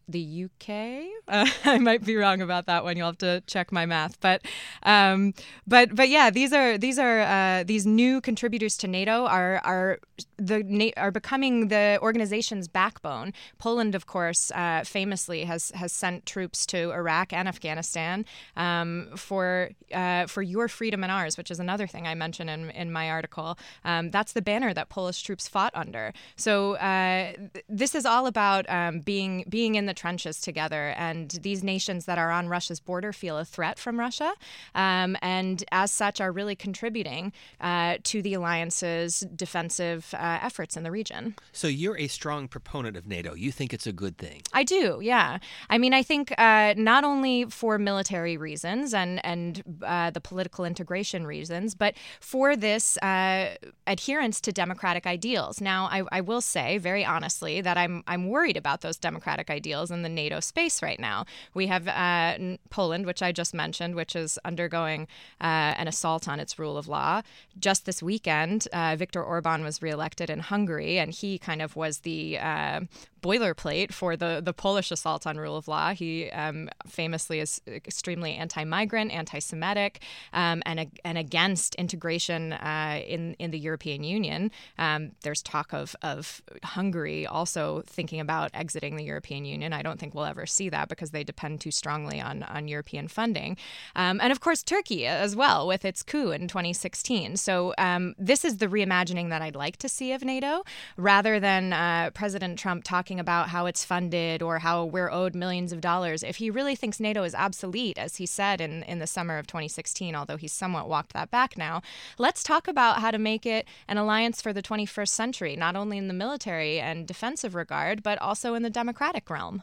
the 0.07 0.45
UK. 0.45 1.23
Uh, 1.27 1.47
I 1.65 1.77
might 1.79 2.03
be 2.03 2.15
wrong 2.15 2.41
about 2.41 2.65
that 2.67 2.83
one. 2.83 2.97
You'll 2.97 3.07
have 3.07 3.17
to 3.19 3.41
check 3.47 3.71
my 3.71 3.85
math, 3.85 4.19
but 4.19 4.41
um, 4.83 5.33
but 5.65 5.95
but 5.95 6.09
yeah, 6.09 6.29
these 6.29 6.53
are 6.53 6.77
these 6.77 6.97
are 6.97 7.21
uh, 7.21 7.63
these 7.63 7.85
new 7.85 8.21
contributors 8.21 8.77
to 8.77 8.87
NATO 8.87 9.25
are 9.25 9.61
are 9.63 9.99
the 10.37 10.93
are 10.97 11.11
becoming 11.11 11.67
the 11.67 11.99
organization's 12.01 12.67
backbone. 12.67 13.33
Poland, 13.57 13.95
of 13.95 14.05
course, 14.05 14.51
uh, 14.51 14.83
famously 14.85 15.43
has 15.43 15.71
has 15.71 15.91
sent 15.91 16.25
troops 16.25 16.65
to 16.67 16.91
Iraq 16.91 17.33
and 17.33 17.47
Afghanistan 17.47 18.25
um, 18.55 19.09
for 19.15 19.71
uh, 19.93 20.27
for 20.27 20.41
your 20.41 20.67
freedom 20.67 21.03
and 21.03 21.11
ours, 21.11 21.37
which 21.37 21.51
is 21.51 21.59
another 21.59 21.87
thing 21.87 22.07
I 22.07 22.15
mentioned 22.15 22.49
in 22.49 22.69
in 22.71 22.91
my 22.91 23.09
article. 23.09 23.57
Um, 23.83 24.11
that's 24.11 24.33
the 24.33 24.41
banner 24.41 24.73
that 24.73 24.89
Polish 24.89 25.21
troops 25.21 25.47
fought 25.47 25.73
under. 25.75 26.13
So 26.35 26.75
uh, 26.75 27.33
th- 27.53 27.65
this 27.67 27.95
is 27.95 28.05
all 28.05 28.27
about 28.27 28.69
um, 28.69 29.01
being 29.01 29.43
being 29.49 29.75
in 29.75 29.85
the 29.85 29.96
trenches 29.97 30.39
together, 30.39 30.93
and 30.97 31.31
these 31.41 31.63
nations 31.63 32.05
that 32.05 32.17
are 32.17 32.31
on 32.31 32.47
Russia's 32.47 32.79
border 32.79 33.11
feel 33.11 33.37
a 33.37 33.43
threat 33.43 33.77
from 33.79 33.99
Russia, 33.99 34.31
um, 34.75 35.17
and 35.21 35.63
as 35.71 35.91
such 35.91 36.21
are 36.21 36.31
really 36.31 36.55
contributing 36.55 37.33
uh, 37.59 37.97
to 38.03 38.21
the 38.21 38.33
alliance's 38.35 39.25
defensive 39.35 40.13
uh, 40.13 40.39
efforts 40.41 40.77
in 40.77 40.83
the 40.83 40.91
region. 40.91 41.35
So 41.51 41.67
you're 41.67 41.97
a 41.97 42.07
strong 42.07 42.47
proponent 42.47 42.95
of 42.95 43.07
NATO. 43.07 43.33
You 43.33 43.51
think 43.51 43.73
it's 43.73 43.87
a 43.87 43.91
good 43.91 44.17
thing. 44.17 44.41
I 44.53 44.63
do. 44.63 44.99
Yeah. 45.01 45.39
I 45.69 45.77
mean, 45.77 45.93
I 45.93 46.03
think 46.03 46.33
uh, 46.37 46.73
not 46.77 47.03
only 47.03 47.45
for 47.45 47.77
military 47.77 48.37
reasons 48.37 48.93
and 48.93 49.19
and 49.25 49.63
uh, 49.83 50.11
the 50.11 50.21
political 50.21 50.63
integration 50.65 51.25
reasons, 51.25 51.75
but 51.75 51.95
for 52.19 52.55
this 52.55 52.97
uh, 52.97 53.55
adherence 53.87 54.39
to 54.41 54.51
democratic 54.51 55.05
ideals. 55.07 55.59
Now, 55.61 55.87
I, 55.91 56.03
I 56.11 56.21
will 56.21 56.41
say 56.41 56.77
very 56.77 57.03
honestly 57.03 57.61
that 57.61 57.77
I'm 57.77 58.03
I'm 58.07 58.29
worried 58.29 58.57
about 58.57 58.81
those 58.81 58.97
democratic 58.97 59.49
ideals 59.49 59.86
in 59.91 60.01
the 60.01 60.09
NATO 60.09 60.39
space 60.39 60.81
right 60.81 60.99
now. 60.99 61.25
We 61.53 61.67
have 61.67 61.87
uh, 61.87 62.57
Poland, 62.69 63.05
which 63.05 63.21
I 63.21 63.31
just 63.31 63.53
mentioned, 63.53 63.95
which 63.95 64.15
is 64.15 64.39
undergoing 64.45 65.07
uh, 65.41 65.73
an 65.77 65.87
assault 65.87 66.27
on 66.27 66.39
its 66.39 66.59
rule 66.59 66.77
of 66.77 66.87
law. 66.87 67.21
Just 67.59 67.85
this 67.85 68.03
weekend, 68.03 68.67
uh, 68.73 68.95
Viktor 68.97 69.23
Orban 69.23 69.63
was 69.63 69.81
reelected 69.81 70.29
in 70.29 70.39
Hungary, 70.39 70.99
and 70.99 71.11
he 71.11 71.37
kind 71.37 71.61
of 71.61 71.75
was 71.75 71.99
the 71.99 72.37
uh, 72.37 72.81
boilerplate 73.21 73.93
for 73.93 74.15
the, 74.15 74.41
the 74.43 74.53
Polish 74.53 74.91
assault 74.91 75.27
on 75.27 75.37
rule 75.37 75.57
of 75.57 75.67
law. 75.67 75.93
He 75.93 76.29
um, 76.31 76.69
famously 76.87 77.39
is 77.39 77.61
extremely 77.67 78.33
anti 78.33 78.63
migrant, 78.63 79.11
anti 79.11 79.39
Semitic, 79.39 80.01
um, 80.33 80.61
and, 80.65 80.91
and 81.03 81.17
against 81.17 81.75
integration 81.75 82.53
uh, 82.53 83.01
in, 83.05 83.33
in 83.39 83.51
the 83.51 83.59
European 83.59 84.03
Union. 84.03 84.51
Um, 84.77 85.11
there's 85.21 85.41
talk 85.41 85.73
of, 85.73 85.95
of 86.01 86.41
Hungary 86.63 87.25
also 87.25 87.83
thinking 87.85 88.19
about 88.19 88.51
exiting 88.53 88.95
the 88.95 89.03
European 89.03 89.45
Union. 89.45 89.73
I 89.77 89.83
don't 89.83 89.99
think 89.99 90.15
we'll 90.15 90.25
ever 90.25 90.45
see 90.45 90.69
that 90.69 90.89
because 90.89 91.11
they 91.11 91.23
depend 91.23 91.61
too 91.61 91.71
strongly 91.71 92.19
on, 92.19 92.43
on 92.43 92.67
European 92.67 93.07
funding. 93.07 93.57
Um, 93.95 94.19
and 94.21 94.31
of 94.31 94.39
course, 94.39 94.63
Turkey 94.63 95.05
as 95.05 95.35
well 95.35 95.67
with 95.67 95.85
its 95.85 96.01
coup 96.01 96.31
in 96.31 96.47
2016. 96.47 97.37
So 97.37 97.73
um, 97.77 98.15
this 98.17 98.43
is 98.43 98.57
the 98.57 98.67
reimagining 98.67 99.29
that 99.29 99.41
I'd 99.41 99.55
like 99.55 99.77
to 99.77 99.89
see 99.89 100.11
of 100.13 100.23
NATO 100.23 100.63
rather 100.97 101.39
than 101.39 101.73
uh, 101.73 102.09
President 102.13 102.57
Trump 102.57 102.83
talking 102.83 103.19
about 103.19 103.49
how 103.49 103.67
it's 103.67 103.85
funded 103.85 104.41
or 104.41 104.59
how 104.59 104.83
we're 104.83 105.11
owed 105.11 105.35
millions 105.35 105.71
of 105.71 105.79
dollars. 105.79 106.23
If 106.23 106.37
he 106.37 106.49
really 106.49 106.75
thinks 106.75 106.99
NATO 106.99 107.23
is 107.23 107.35
obsolete, 107.35 107.97
as 107.99 108.15
he 108.15 108.25
said 108.25 108.59
in, 108.59 108.83
in 108.83 108.99
the 108.99 109.07
summer 109.07 109.37
of 109.37 109.45
2016, 109.45 110.15
although 110.15 110.37
he's 110.37 110.53
somewhat 110.53 110.89
walked 110.89 111.13
that 111.13 111.29
back 111.29 111.57
now, 111.57 111.81
let's 112.17 112.43
talk 112.43 112.67
about 112.67 112.99
how 112.99 113.11
to 113.11 113.19
make 113.19 113.45
it 113.45 113.67
an 113.87 113.97
alliance 113.97 114.41
for 114.41 114.53
the 114.53 114.63
21st 114.63 115.09
century, 115.09 115.55
not 115.55 115.75
only 115.75 115.97
in 115.97 116.07
the 116.07 116.13
military 116.13 116.79
and 116.79 117.07
defensive 117.07 117.53
regard, 117.53 118.01
but 118.01 118.19
also 118.21 118.53
in 118.53 118.63
the 118.63 118.69
democratic 118.69 119.29
realm. 119.29 119.56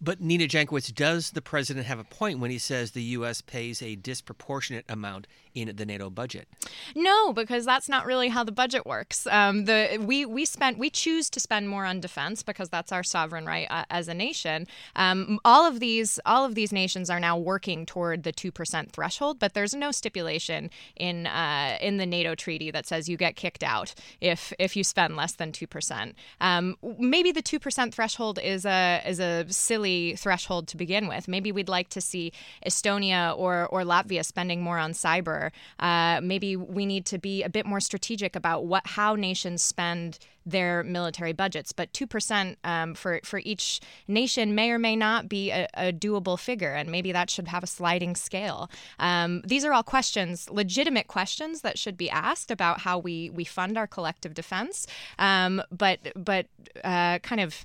But 0.00 0.20
Nina 0.20 0.44
Jankowicz, 0.44 0.94
does 0.94 1.30
the 1.30 1.42
president 1.42 1.86
have 1.86 1.98
a 1.98 2.04
point 2.04 2.38
when 2.38 2.50
he 2.50 2.58
says 2.58 2.90
the 2.90 3.02
U.S. 3.02 3.40
pays 3.40 3.82
a 3.82 3.96
disproportionate 3.96 4.84
amount 4.88 5.26
in 5.54 5.74
the 5.74 5.86
NATO 5.86 6.10
budget? 6.10 6.48
No, 6.94 7.32
because 7.32 7.64
that's 7.64 7.88
not 7.88 8.06
really 8.06 8.28
how 8.28 8.44
the 8.44 8.52
budget 8.52 8.84
works. 8.84 9.26
Um, 9.28 9.64
the 9.64 9.98
we 10.00 10.26
we 10.26 10.44
spent 10.44 10.78
we 10.78 10.90
choose 10.90 11.30
to 11.30 11.40
spend 11.40 11.68
more 11.68 11.84
on 11.86 12.00
defense 12.00 12.42
because 12.42 12.68
that's 12.68 12.92
our 12.92 13.02
sovereign 13.02 13.46
right 13.46 13.66
uh, 13.70 13.84
as 13.90 14.08
a 14.08 14.14
nation. 14.14 14.66
Um, 14.96 15.38
all 15.44 15.66
of 15.66 15.80
these 15.80 16.18
all 16.26 16.44
of 16.44 16.54
these 16.54 16.72
nations 16.72 17.08
are 17.08 17.20
now 17.20 17.38
working 17.38 17.86
toward 17.86 18.24
the 18.24 18.32
two 18.32 18.52
percent 18.52 18.92
threshold, 18.92 19.38
but 19.38 19.54
there's 19.54 19.74
no 19.74 19.90
stipulation 19.90 20.70
in 20.96 21.26
uh, 21.26 21.78
in 21.80 21.96
the 21.96 22.06
NATO 22.06 22.34
treaty 22.34 22.70
that 22.70 22.86
says 22.86 23.08
you 23.08 23.16
get 23.16 23.36
kicked 23.36 23.62
out 23.62 23.94
if 24.20 24.52
if 24.58 24.76
you 24.76 24.84
spend 24.84 25.16
less 25.16 25.32
than 25.32 25.52
two 25.52 25.66
percent. 25.66 26.14
Um, 26.40 26.76
maybe 26.98 27.32
the 27.32 27.42
two 27.42 27.58
percent 27.58 27.94
threshold 27.94 28.38
is 28.42 28.66
a 28.66 29.02
is 29.06 29.20
a 29.20 29.33
silly 29.48 30.16
threshold 30.16 30.68
to 30.68 30.76
begin 30.76 31.08
with. 31.08 31.28
Maybe 31.28 31.52
we'd 31.52 31.68
like 31.68 31.88
to 31.90 32.00
see 32.00 32.32
Estonia 32.66 33.36
or 33.36 33.66
or 33.66 33.82
Latvia 33.82 34.24
spending 34.24 34.62
more 34.62 34.78
on 34.78 34.92
cyber 34.92 35.50
uh, 35.78 36.20
maybe 36.22 36.56
we 36.56 36.86
need 36.86 37.04
to 37.06 37.18
be 37.18 37.42
a 37.42 37.48
bit 37.48 37.66
more 37.66 37.80
strategic 37.80 38.36
about 38.36 38.64
what 38.64 38.86
how 38.86 39.14
nations 39.14 39.62
spend 39.62 40.18
their 40.46 40.82
military 40.82 41.32
budgets. 41.32 41.72
But 41.72 41.92
two 41.92 42.06
percent 42.06 42.58
um, 42.64 42.94
for 42.94 43.20
for 43.24 43.40
each 43.44 43.80
nation 44.08 44.54
may 44.54 44.70
or 44.70 44.78
may 44.78 44.96
not 44.96 45.28
be 45.28 45.50
a, 45.50 45.68
a, 45.74 45.92
doable 45.92 46.38
figure, 46.38 46.72
and 46.72 46.90
maybe 46.90 47.12
that 47.12 47.30
should 47.30 47.48
have 47.48 47.62
a 47.62 47.66
sliding 47.66 48.14
scale. 48.14 48.70
Um, 48.98 49.42
these 49.44 49.64
are 49.64 49.72
all 49.72 49.82
questions, 49.82 50.50
legitimate 50.50 51.08
questions 51.08 51.62
that 51.62 51.78
should 51.78 51.96
be 51.96 52.10
asked 52.10 52.50
about 52.50 52.80
how 52.80 52.98
we 52.98 53.30
we 53.30 53.44
fund 53.44 53.76
our 53.78 53.86
collective 53.86 54.34
defense. 54.34 54.86
Um, 55.18 55.62
but 55.70 55.98
but 56.14 56.46
uh, 56.82 57.18
kind 57.20 57.40
of 57.40 57.64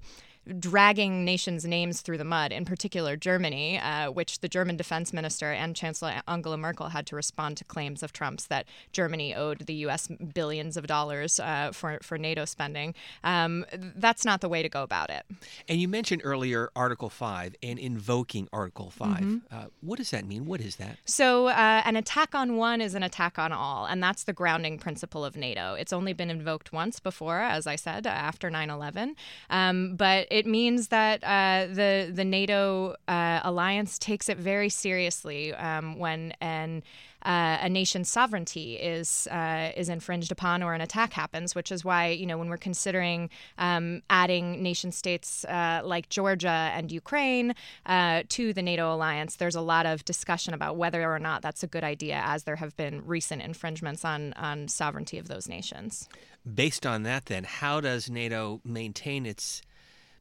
dragging 0.59 1.25
nations' 1.25 1.65
names 1.65 2.01
through 2.01 2.17
the 2.17 2.23
mud, 2.23 2.51
in 2.51 2.65
particular 2.65 3.15
Germany, 3.15 3.79
uh, 3.79 4.11
which 4.11 4.39
the 4.39 4.47
German 4.47 4.77
defense 4.77 5.13
minister 5.13 5.51
and 5.51 5.75
Chancellor 5.75 6.21
Angela 6.27 6.57
Merkel 6.57 6.89
had 6.89 7.05
to 7.07 7.15
respond 7.15 7.57
to 7.57 7.63
claims 7.65 8.03
of 8.03 8.13
Trump's 8.13 8.47
that 8.47 8.65
Germany 8.91 9.35
owed 9.35 9.65
the 9.65 9.73
U.S. 9.75 10.07
billions 10.07 10.77
of 10.77 10.87
dollars 10.87 11.39
uh, 11.39 11.71
for, 11.73 11.99
for 12.01 12.17
NATO 12.17 12.45
spending. 12.45 12.93
Um, 13.23 13.65
that's 13.95 14.25
not 14.25 14.41
the 14.41 14.49
way 14.49 14.63
to 14.63 14.69
go 14.69 14.83
about 14.83 15.09
it. 15.09 15.25
And 15.67 15.79
you 15.79 15.87
mentioned 15.87 16.21
earlier 16.23 16.71
Article 16.75 17.09
5 17.09 17.55
and 17.61 17.79
invoking 17.79 18.47
Article 18.51 18.89
5. 18.89 19.09
Mm-hmm. 19.09 19.37
Uh, 19.51 19.65
what 19.81 19.97
does 19.97 20.11
that 20.11 20.25
mean? 20.25 20.45
What 20.45 20.61
is 20.61 20.77
that? 20.77 20.97
So, 21.05 21.47
uh, 21.47 21.81
an 21.85 21.95
attack 21.95 22.33
on 22.33 22.57
one 22.57 22.81
is 22.81 22.95
an 22.95 23.03
attack 23.03 23.37
on 23.37 23.51
all, 23.51 23.85
and 23.85 24.01
that's 24.01 24.23
the 24.23 24.33
grounding 24.33 24.79
principle 24.79 25.25
of 25.25 25.35
NATO. 25.35 25.73
It's 25.73 25.93
only 25.93 26.13
been 26.13 26.29
invoked 26.29 26.71
once 26.71 26.99
before, 26.99 27.39
as 27.39 27.67
I 27.67 27.75
said, 27.75 28.07
after 28.07 28.49
9 28.49 28.69
11. 28.69 29.15
Um, 29.49 29.95
but 29.95 30.27
it 30.31 30.38
means 30.45 30.89
that 30.89 31.23
uh, 31.23 31.67
the 31.73 32.11
the 32.13 32.25
NATO 32.25 32.95
uh, 33.07 33.41
alliance 33.43 33.97
takes 33.97 34.29
it 34.29 34.37
very 34.37 34.69
seriously 34.69 35.53
um, 35.53 35.97
when 35.97 36.33
an 36.41 36.83
uh, 37.23 37.57
a 37.61 37.69
nation's 37.69 38.09
sovereignty 38.09 38.75
is 38.75 39.27
uh, 39.27 39.71
is 39.75 39.89
infringed 39.89 40.31
upon 40.31 40.63
or 40.63 40.73
an 40.73 40.81
attack 40.81 41.13
happens, 41.13 41.53
which 41.53 41.71
is 41.71 41.83
why 41.83 42.07
you 42.07 42.25
know 42.25 42.37
when 42.37 42.49
we're 42.49 42.57
considering 42.57 43.29
um, 43.57 44.01
adding 44.09 44.63
nation 44.63 44.91
states 44.91 45.43
uh, 45.45 45.81
like 45.83 46.09
Georgia 46.09 46.71
and 46.73 46.91
Ukraine 46.91 47.53
uh, 47.85 48.23
to 48.29 48.53
the 48.53 48.61
NATO 48.61 48.93
alliance, 48.93 49.35
there's 49.35 49.55
a 49.55 49.61
lot 49.61 49.85
of 49.85 50.05
discussion 50.05 50.53
about 50.53 50.77
whether 50.77 51.11
or 51.13 51.19
not 51.19 51.41
that's 51.41 51.63
a 51.63 51.67
good 51.67 51.83
idea, 51.83 52.21
as 52.23 52.43
there 52.43 52.55
have 52.55 52.75
been 52.77 53.05
recent 53.05 53.41
infringements 53.41 54.05
on 54.05 54.33
on 54.33 54.67
sovereignty 54.67 55.17
of 55.17 55.27
those 55.27 55.49
nations. 55.49 56.07
Based 56.51 56.85
on 56.85 57.03
that, 57.03 57.25
then, 57.25 57.43
how 57.43 57.81
does 57.81 58.09
NATO 58.09 58.61
maintain 58.63 59.25
its 59.25 59.61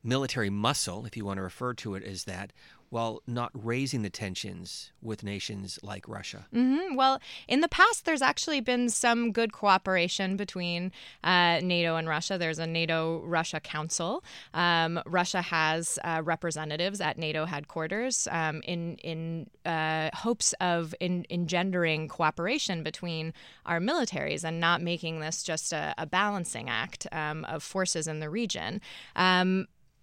military 0.03 0.51
muscle, 0.51 1.07
if 1.07 1.17
you 1.17 1.25
want 1.25 1.39
to 1.39 1.43
refer 1.43 1.75
to 1.75 1.95
it 1.95 2.05
as 2.05 2.25
that, 2.25 2.53
while 2.91 3.23
not 3.27 3.51
raising 3.53 4.03
the 4.03 4.11
tensions 4.11 4.93
with 5.03 5.23
nations 5.23 5.79
like 5.83 6.09
Russia? 6.09 6.47
Mm-hmm. 6.55 6.95
Well, 6.95 7.21
in 7.47 7.61
the 7.61 7.69
past, 7.69 8.05
there's 8.05 8.23
actually 8.23 8.61
been 8.61 8.89
some 8.89 9.33
good 9.33 9.53
cooperation 9.53 10.37
between 10.37 10.93
uh, 11.23 11.61
NATO 11.63 11.97
and 11.97 12.09
Russia. 12.09 12.39
There's 12.39 12.59
a 12.59 12.67
NATO 12.67 13.21
Russia 13.25 13.61
Council. 13.61 14.25
Um, 14.55 15.01
Russia 15.05 15.43
has 15.43 15.99
uh, 16.05 16.23
representatives 16.25 17.01
at 17.01 17.19
NATO 17.19 17.45
headquarters 17.45 18.27
um, 18.31 18.63
in 18.65 18.97
in 18.99 19.51
uh, 19.67 20.11
hopes 20.15 20.55
of 20.61 20.95
in, 21.01 21.27
engendering 21.31 22.09
cooperation 22.09 22.83
between 22.83 23.35
our 23.67 23.81
militaries 23.81 24.45
and 24.45 24.61
not 24.61 24.81
making 24.81 25.21
this 25.21 25.43
just 25.43 25.73
a, 25.73 25.95
a 25.99 26.07
balancing 26.07 26.71
act 26.71 27.07
um, 27.13 27.45
of 27.45 27.63
forces 27.63 28.07
in 28.07 28.21
the 28.21 28.31
region. 28.31 28.81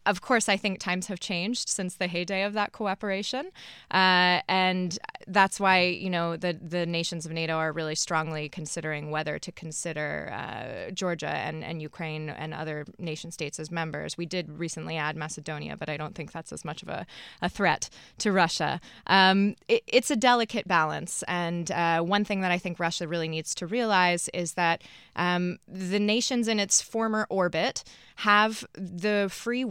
Of 0.05 0.21
course, 0.21 0.47
I 0.47 0.57
think 0.57 0.79
times 0.79 1.07
have 1.07 1.19
changed 1.19 1.67
since 1.67 1.95
the 1.95 2.07
heyday 2.07 2.43
of 2.43 2.53
that 2.53 2.73
cooperation, 2.73 3.49
uh, 3.91 4.41
and 4.47 4.97
that's 5.27 5.59
why 5.59 5.81
you 5.81 6.09
know 6.09 6.37
the 6.37 6.53
the 6.53 6.85
nations 6.85 7.25
of 7.25 7.31
NATO 7.31 7.53
are 7.53 7.71
really 7.71 7.95
strongly 7.95 8.47
considering 8.47 9.09
whether 9.09 9.39
to 9.39 9.51
consider 9.51 10.31
uh, 10.31 10.91
Georgia 10.91 11.29
and, 11.29 11.63
and 11.63 11.81
Ukraine 11.81 12.29
and 12.29 12.53
other 12.53 12.85
nation 12.99 13.31
states 13.31 13.59
as 13.59 13.71
members. 13.71 14.15
We 14.17 14.27
did 14.27 14.59
recently 14.59 14.97
add 14.97 15.15
Macedonia, 15.15 15.75
but 15.75 15.89
I 15.89 15.97
don't 15.97 16.13
think 16.13 16.31
that's 16.31 16.53
as 16.53 16.63
much 16.63 16.83
of 16.83 16.89
a, 16.89 17.07
a 17.41 17.49
threat 17.49 17.89
to 18.19 18.31
Russia. 18.31 18.79
Um, 19.07 19.55
it, 19.67 19.83
it's 19.87 20.11
a 20.11 20.15
delicate 20.15 20.67
balance, 20.67 21.23
and 21.27 21.71
uh, 21.71 22.01
one 22.01 22.25
thing 22.25 22.41
that 22.41 22.51
I 22.51 22.59
think 22.59 22.79
Russia 22.79 23.07
really 23.07 23.27
needs 23.27 23.55
to 23.55 23.65
realize 23.65 24.29
is 24.33 24.53
that 24.53 24.83
um, 25.15 25.57
the 25.67 25.99
nations 25.99 26.47
in 26.47 26.59
its 26.59 26.81
former 26.81 27.25
orbit 27.29 27.83
have 28.17 28.65
the 28.73 29.27
free 29.31 29.65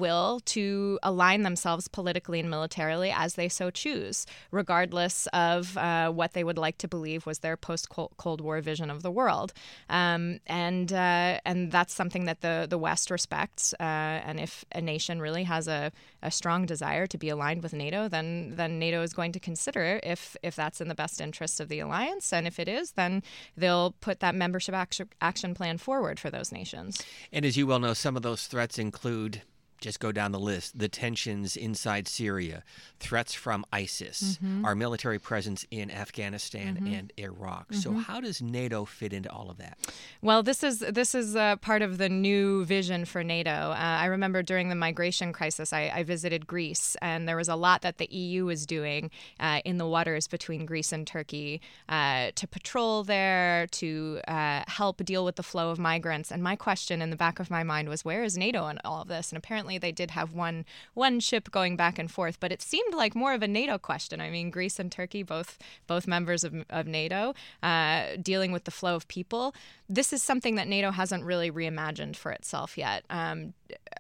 to 0.45 0.99
align 1.02 1.43
themselves 1.43 1.88
politically 1.88 2.40
and 2.40 2.50
militarily 2.50 3.11
as 3.14 3.35
they 3.35 3.49
so 3.49 3.71
choose, 3.71 4.26
regardless 4.50 5.26
of 5.33 5.76
uh, 5.76 6.11
what 6.11 6.33
they 6.33 6.45
would 6.45 6.59
like 6.59 6.78
to 6.78 6.88
believe 6.88 7.26
was 7.26 7.38
their 7.40 7.57
post 7.57 7.88
Cold 7.88 8.40
War 8.40 8.61
vision 8.61 8.90
of 8.90 9.02
the 9.02 9.11
world. 9.11 9.52
Um, 9.88 10.40
and 10.47 10.93
uh, 10.93 11.40
and 11.45 11.71
that's 11.71 11.95
something 11.95 12.25
that 12.25 12.40
the 12.40 12.66
the 12.69 12.78
West 12.78 13.11
respects. 13.11 13.75
Uh, 13.81 13.83
and 14.28 14.40
if 14.40 14.64
a 14.73 14.81
nation 14.81 15.21
really 15.21 15.45
has 15.45 15.69
a, 15.69 15.93
a 16.23 16.31
strong 16.31 16.66
desire 16.66 17.07
to 17.07 17.19
be 17.19 17.28
aligned 17.28 17.62
with 17.62 17.73
NATO, 17.73 18.09
then 18.09 18.52
then 18.57 18.78
NATO 18.78 19.02
is 19.02 19.12
going 19.12 19.33
to 19.33 19.40
consider 19.40 20.00
if 20.02 20.37
if 20.43 20.54
that's 20.57 20.81
in 20.81 20.88
the 20.88 20.95
best 20.95 21.21
interest 21.21 21.61
of 21.61 21.69
the 21.69 21.81
alliance. 21.81 22.33
And 22.33 22.47
if 22.47 22.59
it 22.59 22.69
is, 22.69 22.93
then 22.93 23.23
they'll 23.57 23.93
put 24.00 24.21
that 24.21 24.35
membership 24.35 24.75
action, 25.21 25.54
plan 25.54 25.78
forward 25.78 26.19
for 26.19 26.31
those 26.31 26.52
nations. 26.52 27.02
And 27.33 27.45
as 27.45 27.57
you 27.57 27.66
well 27.66 27.78
know, 27.78 27.95
some 27.95 28.16
of 28.16 28.23
those 28.23 28.47
threats 28.47 28.78
include 28.78 29.43
just 29.84 30.00
go 30.00 30.10
down 30.10 30.32
the 30.32 30.40
list 30.40 30.78
the 30.78 30.88
tensions 30.88 31.56
inside 31.56 32.08
Syria, 32.08 32.64
threats 32.98 33.34
from 33.34 33.66
ISIS, 33.70 34.38
mm-hmm. 34.42 34.64
our 34.64 34.74
military 34.74 35.18
presence 35.18 35.66
in 35.70 35.90
Afghanistan 35.90 36.76
mm-hmm. 36.76 36.86
and 36.86 37.12
Iraq. 37.18 37.68
Mm-hmm. 37.68 37.80
So 37.80 37.92
how 37.92 38.20
does 38.20 38.40
NATO 38.40 38.86
fit 38.86 39.12
into 39.12 39.30
all 39.30 39.50
of 39.50 39.58
that? 39.58 39.78
Well, 40.22 40.42
this 40.42 40.64
is 40.64 40.78
this 40.78 41.14
is 41.14 41.36
uh, 41.36 41.56
part 41.56 41.82
of 41.82 41.98
the 41.98 42.08
new 42.08 42.64
vision 42.64 43.04
for 43.04 43.22
NATO. 43.22 43.50
Uh, 43.50 43.76
I 43.76 44.06
remember 44.06 44.42
during 44.42 44.70
the 44.70 44.74
migration 44.74 45.32
crisis, 45.34 45.72
I, 45.72 45.92
I, 45.94 46.02
visited 46.02 46.46
Greece, 46.46 46.96
and 47.02 47.28
there 47.28 47.36
was 47.36 47.48
a 47.48 47.56
lot 47.56 47.82
that 47.82 47.98
the 47.98 48.06
EU 48.06 48.46
was 48.46 48.64
doing 48.64 49.10
uh, 49.38 49.60
in 49.64 49.76
the 49.76 49.86
waters 49.86 50.26
between 50.26 50.64
Greece 50.64 50.92
and 50.92 51.06
Turkey 51.06 51.60
uh, 51.88 52.30
to 52.34 52.48
patrol 52.48 53.04
there, 53.04 53.66
to 53.72 54.20
uh, 54.28 54.62
help 54.66 55.04
deal 55.04 55.24
with 55.24 55.36
the 55.36 55.42
flow 55.42 55.70
of 55.70 55.78
migrants. 55.78 56.32
And 56.32 56.42
my 56.42 56.56
question 56.56 57.02
in 57.02 57.10
the 57.10 57.16
back 57.16 57.38
of 57.38 57.50
my 57.50 57.62
mind 57.62 57.88
was, 57.90 58.04
where 58.04 58.24
is 58.24 58.38
NATO 58.38 58.66
in 58.68 58.78
all 58.84 59.02
of 59.02 59.08
this? 59.08 59.30
And 59.30 59.36
apparently 59.36 59.74
they 59.78 59.93
did 59.93 60.11
have 60.12 60.33
one 60.33 60.64
one 60.95 61.21
ship 61.21 61.50
going 61.50 61.76
back 61.76 61.99
and 61.99 62.11
forth, 62.11 62.40
but 62.40 62.52
it 62.52 62.62
seemed 62.62 62.95
like 62.95 63.14
more 63.14 63.33
of 63.35 63.43
a 63.43 63.49
NATO 63.49 63.78
question. 63.78 64.21
I 64.21 64.31
mean, 64.31 64.50
Greece 64.50 64.78
and 64.78 64.90
Turkey, 64.90 65.23
both 65.23 65.59
both 65.87 66.07
members 66.07 66.45
of, 66.45 66.54
of 66.71 66.87
NATO, 66.87 67.35
uh, 67.62 68.16
dealing 68.21 68.52
with 68.52 68.64
the 68.64 68.71
flow 68.71 68.95
of 68.95 69.09
people. 69.09 69.54
This 69.88 70.12
is 70.12 70.23
something 70.23 70.54
that 70.57 70.69
NATO 70.69 70.90
hasn't 70.90 71.25
really 71.25 71.50
reimagined 71.50 72.16
for 72.16 72.33
itself 72.33 72.78
yet. 72.78 73.04
Um, 73.11 73.54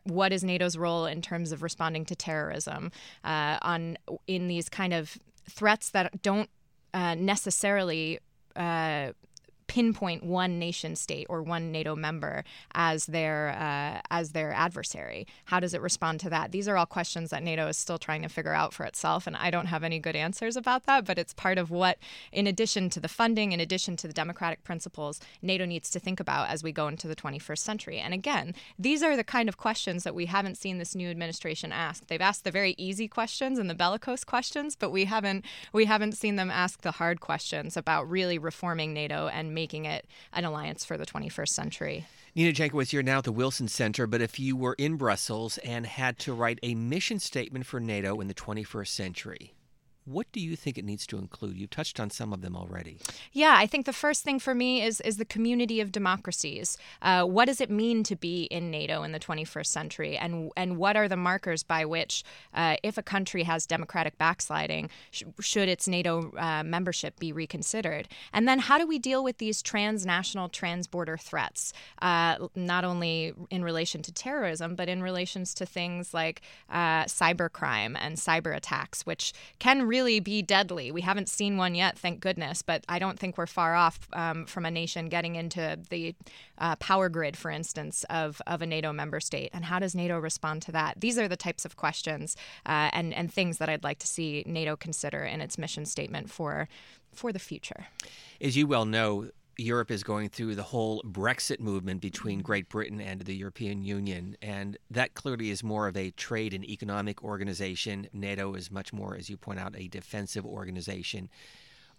what 0.04 0.32
is 0.32 0.44
NATO's 0.44 0.76
role 0.76 1.06
in 1.06 1.22
terms 1.22 1.52
of 1.52 1.62
responding 1.62 2.04
to 2.06 2.14
terrorism 2.14 2.92
uh, 3.24 3.58
on 3.62 3.96
in 4.26 4.48
these 4.48 4.68
kind 4.68 4.92
of 4.92 5.18
threats 5.48 5.90
that 5.90 6.22
don't 6.22 6.50
uh, 6.92 7.14
necessarily 7.14 8.20
uh, 8.56 9.12
pinpoint 9.66 10.22
one 10.22 10.58
nation 10.58 10.96
state 10.96 11.26
or 11.28 11.42
one 11.42 11.72
NATO 11.72 11.96
member 11.96 12.44
as 12.74 13.06
their 13.06 13.50
uh, 13.50 14.00
as 14.10 14.32
their 14.32 14.52
adversary? 14.52 15.26
How 15.46 15.60
does 15.60 15.74
it 15.74 15.80
respond 15.80 16.20
to 16.20 16.30
that? 16.30 16.52
These 16.52 16.68
are 16.68 16.76
all 16.76 16.86
questions 16.86 17.30
that 17.30 17.42
NATO 17.42 17.66
is 17.68 17.76
still 17.76 17.98
trying 17.98 18.22
to 18.22 18.28
figure 18.28 18.54
out 18.54 18.72
for 18.72 18.84
itself, 18.84 19.26
and 19.26 19.36
I 19.36 19.50
don't 19.50 19.66
have 19.66 19.84
any 19.84 19.98
good 19.98 20.16
answers 20.16 20.56
about 20.56 20.84
that. 20.86 21.04
But 21.04 21.18
it's 21.18 21.34
part 21.34 21.58
of 21.58 21.70
what, 21.70 21.98
in 22.32 22.46
addition 22.46 22.90
to 22.90 23.00
the 23.00 23.08
funding, 23.08 23.52
in 23.52 23.60
addition 23.60 23.96
to 23.98 24.06
the 24.06 24.14
democratic 24.14 24.64
principles, 24.64 25.20
NATO 25.42 25.64
needs 25.64 25.90
to 25.90 26.00
think 26.00 26.20
about 26.20 26.48
as 26.48 26.62
we 26.62 26.72
go 26.72 26.88
into 26.88 27.08
the 27.08 27.16
21st 27.16 27.58
century. 27.58 27.98
And 27.98 28.14
again, 28.14 28.54
these 28.78 29.02
are 29.02 29.16
the 29.16 29.24
kind 29.24 29.48
of 29.48 29.56
questions 29.56 30.04
that 30.04 30.14
we 30.14 30.26
haven't 30.26 30.56
seen 30.56 30.78
this 30.78 30.94
new 30.94 31.10
administration 31.10 31.72
ask. 31.72 32.06
They've 32.06 32.20
asked 32.20 32.44
the 32.44 32.50
very 32.50 32.74
easy 32.78 33.08
questions 33.08 33.58
and 33.58 33.68
the 33.70 33.74
bellicose 33.74 34.24
questions, 34.24 34.76
but 34.76 34.90
we 34.90 35.04
haven't 35.04 35.44
we 35.72 35.84
haven't 35.86 36.12
seen 36.12 36.36
them 36.36 36.50
ask 36.50 36.82
the 36.82 36.92
hard 36.92 37.20
questions 37.20 37.76
about 37.76 38.10
really 38.10 38.38
reforming 38.38 38.92
NATO 38.92 39.28
and 39.28 39.53
making 39.54 39.84
it 39.84 40.06
an 40.32 40.44
alliance 40.44 40.84
for 40.84 40.98
the 40.98 41.06
21st 41.06 41.48
century. 41.48 42.06
Nina 42.34 42.52
Jankowicz, 42.52 42.92
you're 42.92 43.02
now 43.02 43.18
at 43.18 43.24
the 43.24 43.32
Wilson 43.32 43.68
Center, 43.68 44.06
but 44.06 44.20
if 44.20 44.40
you 44.40 44.56
were 44.56 44.74
in 44.76 44.96
Brussels 44.96 45.58
and 45.58 45.86
had 45.86 46.18
to 46.18 46.32
write 46.32 46.58
a 46.62 46.74
mission 46.74 47.20
statement 47.20 47.64
for 47.64 47.78
NATO 47.78 48.20
in 48.20 48.26
the 48.26 48.34
21st 48.34 48.88
century, 48.88 49.54
what 50.04 50.30
do 50.32 50.40
you 50.40 50.56
think 50.56 50.76
it 50.76 50.84
needs 50.84 51.06
to 51.08 51.18
include? 51.18 51.56
You've 51.56 51.70
touched 51.70 51.98
on 51.98 52.10
some 52.10 52.32
of 52.32 52.42
them 52.42 52.56
already. 52.56 52.98
Yeah, 53.32 53.54
I 53.56 53.66
think 53.66 53.86
the 53.86 53.92
first 53.92 54.22
thing 54.22 54.38
for 54.38 54.54
me 54.54 54.82
is 54.82 55.00
is 55.00 55.16
the 55.16 55.24
community 55.24 55.80
of 55.80 55.92
democracies. 55.92 56.76
Uh, 57.00 57.24
what 57.24 57.46
does 57.46 57.60
it 57.60 57.70
mean 57.70 58.02
to 58.04 58.16
be 58.16 58.44
in 58.44 58.70
NATO 58.70 59.02
in 59.02 59.12
the 59.12 59.20
21st 59.20 59.66
century, 59.66 60.16
and 60.16 60.50
and 60.56 60.76
what 60.76 60.96
are 60.96 61.08
the 61.08 61.16
markers 61.16 61.62
by 61.62 61.84
which, 61.84 62.22
uh, 62.52 62.76
if 62.82 62.98
a 62.98 63.02
country 63.02 63.44
has 63.44 63.66
democratic 63.66 64.18
backsliding, 64.18 64.90
sh- 65.10 65.22
should 65.40 65.68
its 65.68 65.88
NATO 65.88 66.32
uh, 66.36 66.62
membership 66.62 67.18
be 67.18 67.32
reconsidered? 67.32 68.08
And 68.32 68.46
then 68.46 68.58
how 68.58 68.78
do 68.78 68.86
we 68.86 68.98
deal 68.98 69.24
with 69.24 69.38
these 69.38 69.62
transnational, 69.62 70.48
transborder 70.48 71.18
threats, 71.18 71.72
uh, 72.02 72.48
not 72.54 72.84
only 72.84 73.32
in 73.50 73.64
relation 73.64 74.02
to 74.02 74.12
terrorism, 74.12 74.74
but 74.74 74.88
in 74.88 75.02
relations 75.02 75.54
to 75.54 75.66
things 75.66 76.12
like 76.12 76.42
uh, 76.70 77.04
cybercrime 77.04 77.96
and 77.98 78.16
cyber 78.16 78.54
attacks, 78.54 79.06
which 79.06 79.32
can 79.58 79.86
be 80.02 80.42
deadly. 80.42 80.90
We 80.90 81.00
haven't 81.00 81.28
seen 81.28 81.56
one 81.56 81.74
yet, 81.74 81.98
thank 81.98 82.20
goodness, 82.20 82.62
but 82.62 82.84
I 82.88 82.98
don't 82.98 83.18
think 83.18 83.38
we're 83.38 83.46
far 83.46 83.74
off 83.74 84.08
um, 84.12 84.46
from 84.46 84.66
a 84.66 84.70
nation 84.70 85.08
getting 85.08 85.36
into 85.36 85.78
the 85.90 86.14
uh, 86.58 86.76
power 86.76 87.08
grid, 87.08 87.36
for 87.36 87.50
instance, 87.50 88.04
of, 88.10 88.42
of 88.46 88.62
a 88.62 88.66
NATO 88.66 88.92
member 88.92 89.20
state. 89.20 89.50
And 89.52 89.64
how 89.64 89.78
does 89.78 89.94
NATO 89.94 90.18
respond 90.18 90.62
to 90.62 90.72
that? 90.72 91.00
These 91.00 91.18
are 91.18 91.28
the 91.28 91.36
types 91.36 91.64
of 91.64 91.76
questions 91.76 92.36
uh, 92.66 92.90
and, 92.92 93.14
and 93.14 93.32
things 93.32 93.58
that 93.58 93.68
I'd 93.68 93.84
like 93.84 93.98
to 94.00 94.06
see 94.06 94.42
NATO 94.46 94.76
consider 94.76 95.22
in 95.24 95.40
its 95.40 95.58
mission 95.58 95.86
statement 95.86 96.30
for, 96.30 96.68
for 97.12 97.32
the 97.32 97.38
future. 97.38 97.86
As 98.40 98.56
you 98.56 98.66
well 98.66 98.84
know, 98.84 99.30
Europe 99.56 99.90
is 99.90 100.02
going 100.02 100.28
through 100.28 100.54
the 100.54 100.62
whole 100.62 101.02
Brexit 101.02 101.60
movement 101.60 102.00
between 102.00 102.40
Great 102.40 102.68
Britain 102.68 103.00
and 103.00 103.20
the 103.20 103.34
European 103.34 103.82
Union, 103.82 104.36
and 104.42 104.76
that 104.90 105.14
clearly 105.14 105.50
is 105.50 105.62
more 105.62 105.86
of 105.86 105.96
a 105.96 106.10
trade 106.12 106.54
and 106.54 106.64
economic 106.64 107.22
organization. 107.22 108.08
NATO 108.12 108.54
is 108.54 108.70
much 108.70 108.92
more, 108.92 109.16
as 109.16 109.30
you 109.30 109.36
point 109.36 109.60
out, 109.60 109.74
a 109.76 109.88
defensive 109.88 110.44
organization. 110.44 111.28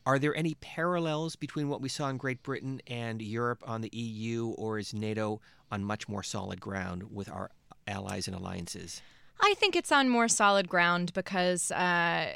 Are 0.06 0.20
there 0.20 0.36
any 0.36 0.56
parallels 0.56 1.36
between 1.36 1.68
what 1.68 1.82
we 1.82 1.90
saw 1.90 2.10
in 2.10 2.18
Great 2.18 2.44
Britain 2.44 2.82
and 2.88 3.22
Europe 3.22 3.64
on 3.66 3.82
the 3.82 3.90
EU, 3.92 4.50
or 4.50 4.78
is 4.78 4.94
NATO 4.94 5.42
on 5.72 5.84
much 5.84 6.08
more 6.08 6.24
solid 6.24 6.62
ground 6.62 7.04
with 7.12 7.30
our 7.30 7.50
allies 7.88 8.28
and 8.28 8.36
alliances? 8.36 9.02
I 9.42 9.54
think 9.56 9.76
it's 9.76 9.92
on 9.92 10.10
more 10.10 10.28
solid 10.28 10.70
ground 10.70 11.14
because 11.14 11.72
uh, 11.72 12.34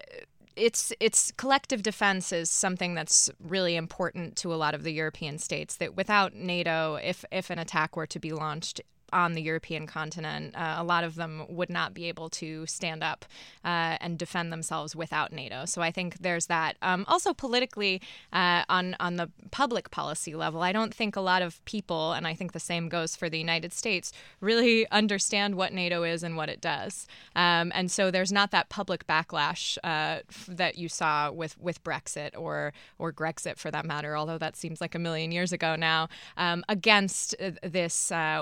it's 0.59 0.93
it's 0.99 1.31
collective 1.37 1.81
defense 1.81 2.31
is 2.31 2.49
something 2.49 2.93
that's 2.93 3.29
really 3.39 3.75
important 3.75 4.35
to 4.37 4.53
a 4.53 4.55
lot 4.57 4.73
of 4.73 4.83
the 4.83 4.91
European 4.91 5.37
states. 5.37 5.77
That 5.77 5.95
without 5.95 6.33
NATO, 6.35 6.95
if 6.95 7.23
if 7.31 7.49
an 7.49 7.59
attack 7.59 7.95
were 7.95 8.07
to 8.07 8.19
be 8.19 8.31
launched 8.31 8.81
on 9.11 9.33
the 9.33 9.41
European 9.41 9.87
continent, 9.87 10.55
uh, 10.55 10.75
a 10.77 10.83
lot 10.83 11.03
of 11.03 11.15
them 11.15 11.45
would 11.49 11.69
not 11.69 11.93
be 11.93 12.05
able 12.05 12.29
to 12.29 12.65
stand 12.65 13.03
up 13.03 13.25
uh, 13.63 13.97
and 13.99 14.17
defend 14.17 14.51
themselves 14.51 14.95
without 14.95 15.31
NATO. 15.31 15.65
So 15.65 15.81
I 15.81 15.91
think 15.91 16.19
there's 16.19 16.47
that. 16.47 16.77
Um, 16.81 17.05
also, 17.07 17.33
politically, 17.33 18.01
uh, 18.33 18.63
on 18.69 18.95
on 18.99 19.15
the 19.15 19.29
public 19.51 19.91
policy 19.91 20.35
level, 20.35 20.61
I 20.61 20.71
don't 20.71 20.93
think 20.93 21.15
a 21.15 21.21
lot 21.21 21.41
of 21.41 21.63
people, 21.65 22.13
and 22.13 22.27
I 22.27 22.33
think 22.33 22.51
the 22.51 22.59
same 22.59 22.89
goes 22.89 23.15
for 23.15 23.29
the 23.29 23.39
United 23.39 23.73
States, 23.73 24.11
really 24.41 24.89
understand 24.91 25.55
what 25.55 25.73
NATO 25.73 26.03
is 26.03 26.23
and 26.23 26.35
what 26.37 26.49
it 26.49 26.61
does. 26.61 27.07
Um, 27.35 27.71
and 27.75 27.91
so 27.91 28.11
there's 28.11 28.31
not 28.31 28.51
that 28.51 28.69
public 28.69 29.07
backlash 29.07 29.77
uh, 29.83 30.21
f- 30.29 30.49
that 30.49 30.77
you 30.77 30.89
saw 30.89 31.31
with 31.31 31.57
with 31.59 31.83
Brexit 31.83 32.31
or 32.37 32.73
or 32.97 33.11
Grexit 33.11 33.57
for 33.57 33.71
that 33.71 33.85
matter, 33.85 34.15
although 34.15 34.37
that 34.37 34.55
seems 34.55 34.81
like 34.81 34.95
a 34.95 34.99
million 34.99 35.31
years 35.31 35.51
ago 35.51 35.75
now, 35.75 36.09
um, 36.37 36.63
against 36.69 37.35
uh, 37.39 37.51
this 37.63 38.11
uh, 38.11 38.41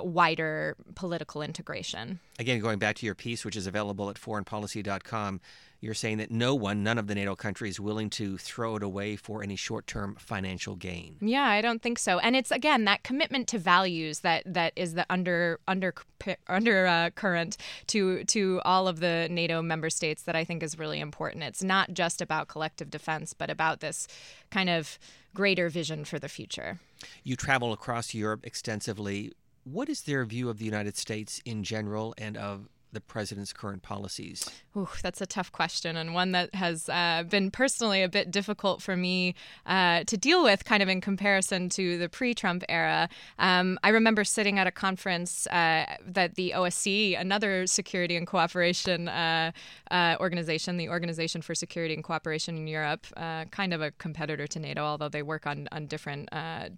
political 0.95 1.41
integration. 1.41 2.19
Again, 2.39 2.59
going 2.59 2.79
back 2.79 2.95
to 2.97 3.05
your 3.05 3.15
piece, 3.15 3.43
which 3.45 3.55
is 3.55 3.67
available 3.67 4.09
at 4.09 4.17
foreignpolicy.com, 4.17 5.41
you're 5.79 5.93
saying 5.93 6.17
that 6.17 6.31
no 6.31 6.55
one, 6.55 6.83
none 6.83 6.97
of 6.97 7.07
the 7.07 7.13
NATO 7.13 7.35
countries, 7.35 7.75
is 7.75 7.79
willing 7.79 8.09
to 8.11 8.37
throw 8.37 8.77
it 8.77 8.83
away 8.83 9.15
for 9.15 9.43
any 9.43 9.55
short-term 9.55 10.15
financial 10.19 10.75
gain. 10.75 11.17
Yeah, 11.21 11.43
I 11.43 11.61
don't 11.61 11.81
think 11.81 11.99
so. 11.99 12.17
And 12.19 12.35
it's 12.35 12.51
again 12.51 12.85
that 12.85 13.03
commitment 13.03 13.47
to 13.49 13.59
values 13.59 14.21
that 14.21 14.43
that 14.45 14.73
is 14.75 14.95
the 14.95 15.05
under 15.09 15.59
under 15.67 15.93
under 16.47 16.87
uh, 16.87 17.09
current 17.11 17.57
to 17.87 18.23
to 18.25 18.59
all 18.65 18.87
of 18.87 18.99
the 18.99 19.27
NATO 19.29 19.61
member 19.61 19.89
states 19.89 20.23
that 20.23 20.35
I 20.35 20.43
think 20.43 20.63
is 20.63 20.79
really 20.79 20.99
important. 20.99 21.43
It's 21.43 21.63
not 21.63 21.93
just 21.93 22.21
about 22.21 22.47
collective 22.47 22.89
defense, 22.89 23.33
but 23.33 23.49
about 23.49 23.79
this 23.79 24.07
kind 24.49 24.69
of 24.69 24.97
greater 25.35 25.69
vision 25.69 26.05
for 26.05 26.17
the 26.17 26.29
future. 26.29 26.79
You 27.23 27.35
travel 27.35 27.71
across 27.71 28.15
Europe 28.15 28.45
extensively 28.45 29.33
what 29.71 29.89
is 29.89 30.01
their 30.01 30.24
view 30.25 30.50
of 30.50 30.59
the 30.59 30.65
United 30.65 30.96
States 30.96 31.42
in 31.44 31.63
general 31.63 32.13
and 32.18 32.37
of 32.37 32.70
the 32.91 33.01
president's 33.01 33.53
current 33.53 33.83
policies? 33.83 34.50
Ooh, 34.75 34.87
that's 35.01 35.21
a 35.21 35.25
tough 35.25 35.51
question, 35.51 35.97
and 35.97 36.13
one 36.13 36.31
that 36.31 36.53
has 36.55 36.87
uh, 36.89 37.23
been 37.29 37.51
personally 37.51 38.01
a 38.01 38.09
bit 38.09 38.31
difficult 38.31 38.81
for 38.81 38.95
me 38.95 39.35
uh, 39.65 40.03
to 40.05 40.17
deal 40.17 40.43
with, 40.43 40.65
kind 40.65 40.81
of 40.81 40.89
in 40.89 41.01
comparison 41.01 41.69
to 41.69 41.97
the 41.97 42.09
pre 42.09 42.33
Trump 42.33 42.63
era. 42.69 43.09
Um, 43.39 43.77
I 43.83 43.89
remember 43.89 44.23
sitting 44.23 44.59
at 44.59 44.67
a 44.67 44.71
conference 44.71 45.47
uh, 45.47 45.85
that 46.05 46.35
the 46.35 46.53
OSCE, 46.55 47.19
another 47.19 47.67
security 47.67 48.15
and 48.15 48.25
cooperation 48.25 49.09
uh, 49.09 49.51
uh, 49.91 50.15
organization, 50.19 50.77
the 50.77 50.89
Organization 50.89 51.41
for 51.41 51.55
Security 51.55 51.93
and 51.93 52.03
Cooperation 52.03 52.57
in 52.57 52.67
Europe, 52.67 53.05
uh, 53.17 53.45
kind 53.45 53.73
of 53.73 53.81
a 53.81 53.91
competitor 53.91 54.47
to 54.47 54.59
NATO, 54.59 54.83
although 54.83 55.09
they 55.09 55.23
work 55.23 55.45
on, 55.45 55.67
on 55.71 55.87
different, 55.87 56.29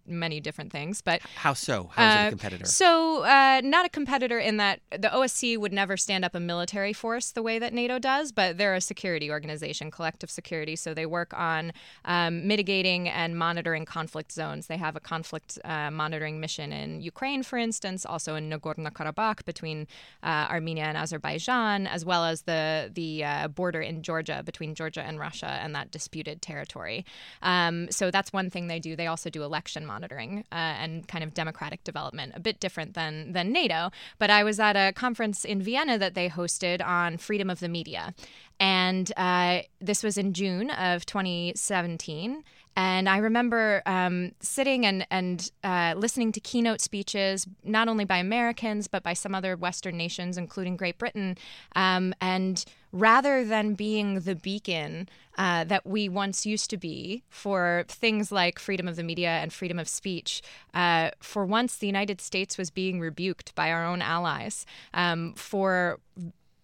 many 0.08 0.40
different 0.40 0.72
things. 0.72 1.02
But 1.02 1.22
How 1.36 1.54
so? 1.54 1.92
How 1.94 2.08
is 2.08 2.16
it 2.16 2.28
a 2.28 2.30
competitor? 2.30 2.66
So, 2.66 3.24
not 3.64 3.86
a 3.86 3.90
competitor 3.90 4.40
in 4.40 4.58
that 4.58 4.82
the 4.92 5.10
OSCE 5.10 5.58
would 5.58 5.74
never 5.74 5.98
stand 6.00 6.26
up 6.26 6.36
a 6.36 6.40
military 6.40 6.94
force 6.94 7.32
the 7.32 7.44
way 7.44 7.60
that 7.60 7.74
NATO 7.74 8.00
does, 8.00 8.32
but 8.32 8.58
they're 8.58 8.76
a 8.76 8.82
security 8.82 9.30
organization, 9.30 9.92
collective 9.92 10.30
security. 10.30 10.76
So 10.76 10.94
they 10.94 11.06
work 11.06 11.34
on 11.34 11.74
um, 12.06 12.48
mitigating 12.48 13.10
and 13.10 13.38
monitoring 13.38 13.86
conflict 13.86 14.32
zones. 14.32 14.68
They 14.68 14.78
have 14.78 14.96
a 14.96 15.00
conflict 15.00 15.60
uh, 15.64 15.92
monitoring 15.92 16.40
mission 16.40 16.72
in 16.72 17.02
Ukraine, 17.02 17.44
for 17.44 17.58
instance, 17.58 18.06
also 18.06 18.36
in 18.36 18.50
Nagorno 18.50 18.92
Karabakh 18.92 19.46
between 19.46 19.88
uh, 20.24 20.48
Armenia 20.50 20.84
and 20.84 20.98
Azerbaijan, 20.98 21.88
as 21.88 22.06
well 22.06 22.24
as 22.26 22.44
the 22.44 22.92
the 22.94 23.24
uh, 23.24 23.48
border 23.48 23.82
in 23.82 24.04
Georgia 24.04 24.42
between 24.46 24.76
Georgia 24.76 25.02
and 25.02 25.20
Russia 25.20 25.60
and 25.64 25.74
that 25.76 25.92
disputed 25.92 26.42
territory. 26.42 27.06
Um, 27.42 27.90
so 27.92 28.12
that's 28.12 28.32
one 28.34 28.50
thing 28.50 28.68
they 28.68 28.80
do. 28.80 28.96
They 28.96 29.08
also 29.08 29.30
do 29.30 29.44
election 29.44 29.86
monitoring 29.86 30.46
uh, 30.52 30.56
and 30.56 31.08
kind 31.08 31.24
of 31.24 31.34
democratic 31.34 31.84
development, 31.84 32.34
a 32.36 32.40
bit 32.40 32.60
different 32.60 32.94
than 32.94 33.32
than 33.34 33.52
NATO. 33.52 33.92
But 34.18 34.30
I 34.30 34.44
was 34.44 34.60
at 34.60 34.76
a 34.76 34.94
conference 34.94 35.46
in 35.46 35.62
Vienna 35.62 35.89
that 35.98 36.14
they 36.14 36.30
hosted 36.30 36.86
on 36.86 37.18
freedom 37.18 37.50
of 37.50 37.60
the 37.60 37.70
media. 37.70 38.14
And 38.60 39.12
uh, 39.16 39.62
this 39.80 40.04
was 40.04 40.18
in 40.18 40.34
June 40.34 40.70
of 40.70 41.06
2017. 41.06 42.44
And 42.80 43.10
I 43.10 43.18
remember 43.18 43.82
um, 43.86 44.32
sitting 44.40 44.86
and, 44.86 45.06
and 45.12 45.52
uh, 45.66 45.96
listening 45.98 46.32
to 46.32 46.40
keynote 46.40 46.80
speeches, 46.80 47.46
not 47.62 47.90
only 47.90 48.06
by 48.06 48.20
Americans, 48.20 48.88
but 48.88 49.04
by 49.04 49.12
some 49.12 49.36
other 49.36 49.58
Western 49.58 49.98
nations, 49.98 50.38
including 50.38 50.78
Great 50.78 50.98
Britain. 50.98 51.38
Um, 51.76 52.14
and 52.22 52.64
rather 52.94 53.44
than 53.44 53.74
being 53.74 54.22
the 54.22 54.34
beacon 54.34 55.10
uh, 55.38 55.66
that 55.66 55.86
we 55.86 56.08
once 56.08 56.46
used 56.46 56.70
to 56.70 56.78
be 56.78 57.22
for 57.30 57.84
things 57.90 58.32
like 58.32 58.58
freedom 58.58 58.88
of 58.88 58.96
the 58.96 59.04
media 59.04 59.28
and 59.28 59.52
freedom 59.52 59.78
of 59.78 59.90
speech, 59.90 60.42
uh, 60.74 61.10
for 61.20 61.46
once 61.46 61.76
the 61.76 61.88
United 61.88 62.22
States 62.22 62.58
was 62.58 62.70
being 62.70 63.02
rebuked 63.02 63.54
by 63.56 63.74
our 63.74 63.86
own 63.86 64.02
allies 64.02 64.66
um, 64.94 65.34
for 65.34 66.00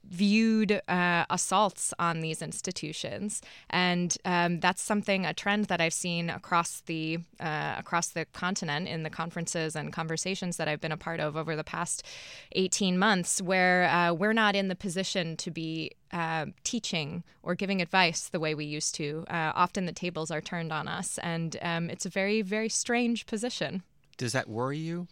viewed 0.10 0.82
uh, 0.88 1.26
assaults 1.30 1.94
on 1.98 2.22
these 2.22 2.42
institutions, 2.42 3.42
and 3.70 4.18
um, 4.26 4.60
that's 4.60 4.82
something 4.82 5.26
a 5.26 5.34
trend 5.34 5.66
that 5.66 5.82
I've 5.82 5.94
seen 5.94 6.30
across 6.30 6.82
the 6.82 7.20
uh, 7.40 7.76
across 7.78 8.10
the 8.10 8.26
continent 8.34 8.88
in 8.88 9.04
the 9.04 9.10
conferences 9.10 9.76
and 9.76 9.92
conversations 9.92 10.58
that 10.58 10.68
I've 10.68 10.82
been 10.82 10.92
a 10.92 10.98
part 10.98 11.20
of 11.20 11.36
over 11.36 11.56
the 11.56 11.64
past 11.64 12.04
eighteen 12.52 12.98
months, 12.98 13.42
where 13.42 13.86
uh, 13.86 14.14
we're 14.14 14.34
not 14.34 14.56
in 14.56 14.68
the 14.68 14.76
position 14.76 15.36
to 15.38 15.52
be 15.52 15.92
uh, 16.12 16.46
teaching 16.64 17.24
or 17.44 17.56
giving 17.56 17.82
advice 17.82 18.30
the 18.30 18.40
way 18.40 18.56
we 18.56 18.66
used 18.66 18.96
to. 18.96 19.26
Uh, 19.30 19.52
often 19.56 19.86
the 19.86 19.92
tables 19.92 20.32
are 20.32 20.42
turned 20.42 20.72
on 20.72 20.88
us, 20.88 21.18
and 21.20 21.58
um, 21.62 21.90
it's 21.90 22.06
a 22.06 22.10
very 22.10 22.42
very 22.42 22.70
strange 22.70 23.26
position. 23.26 23.84
Does 24.18 24.34
that 24.34 24.48
worry 24.48 24.78
you? 24.78 25.08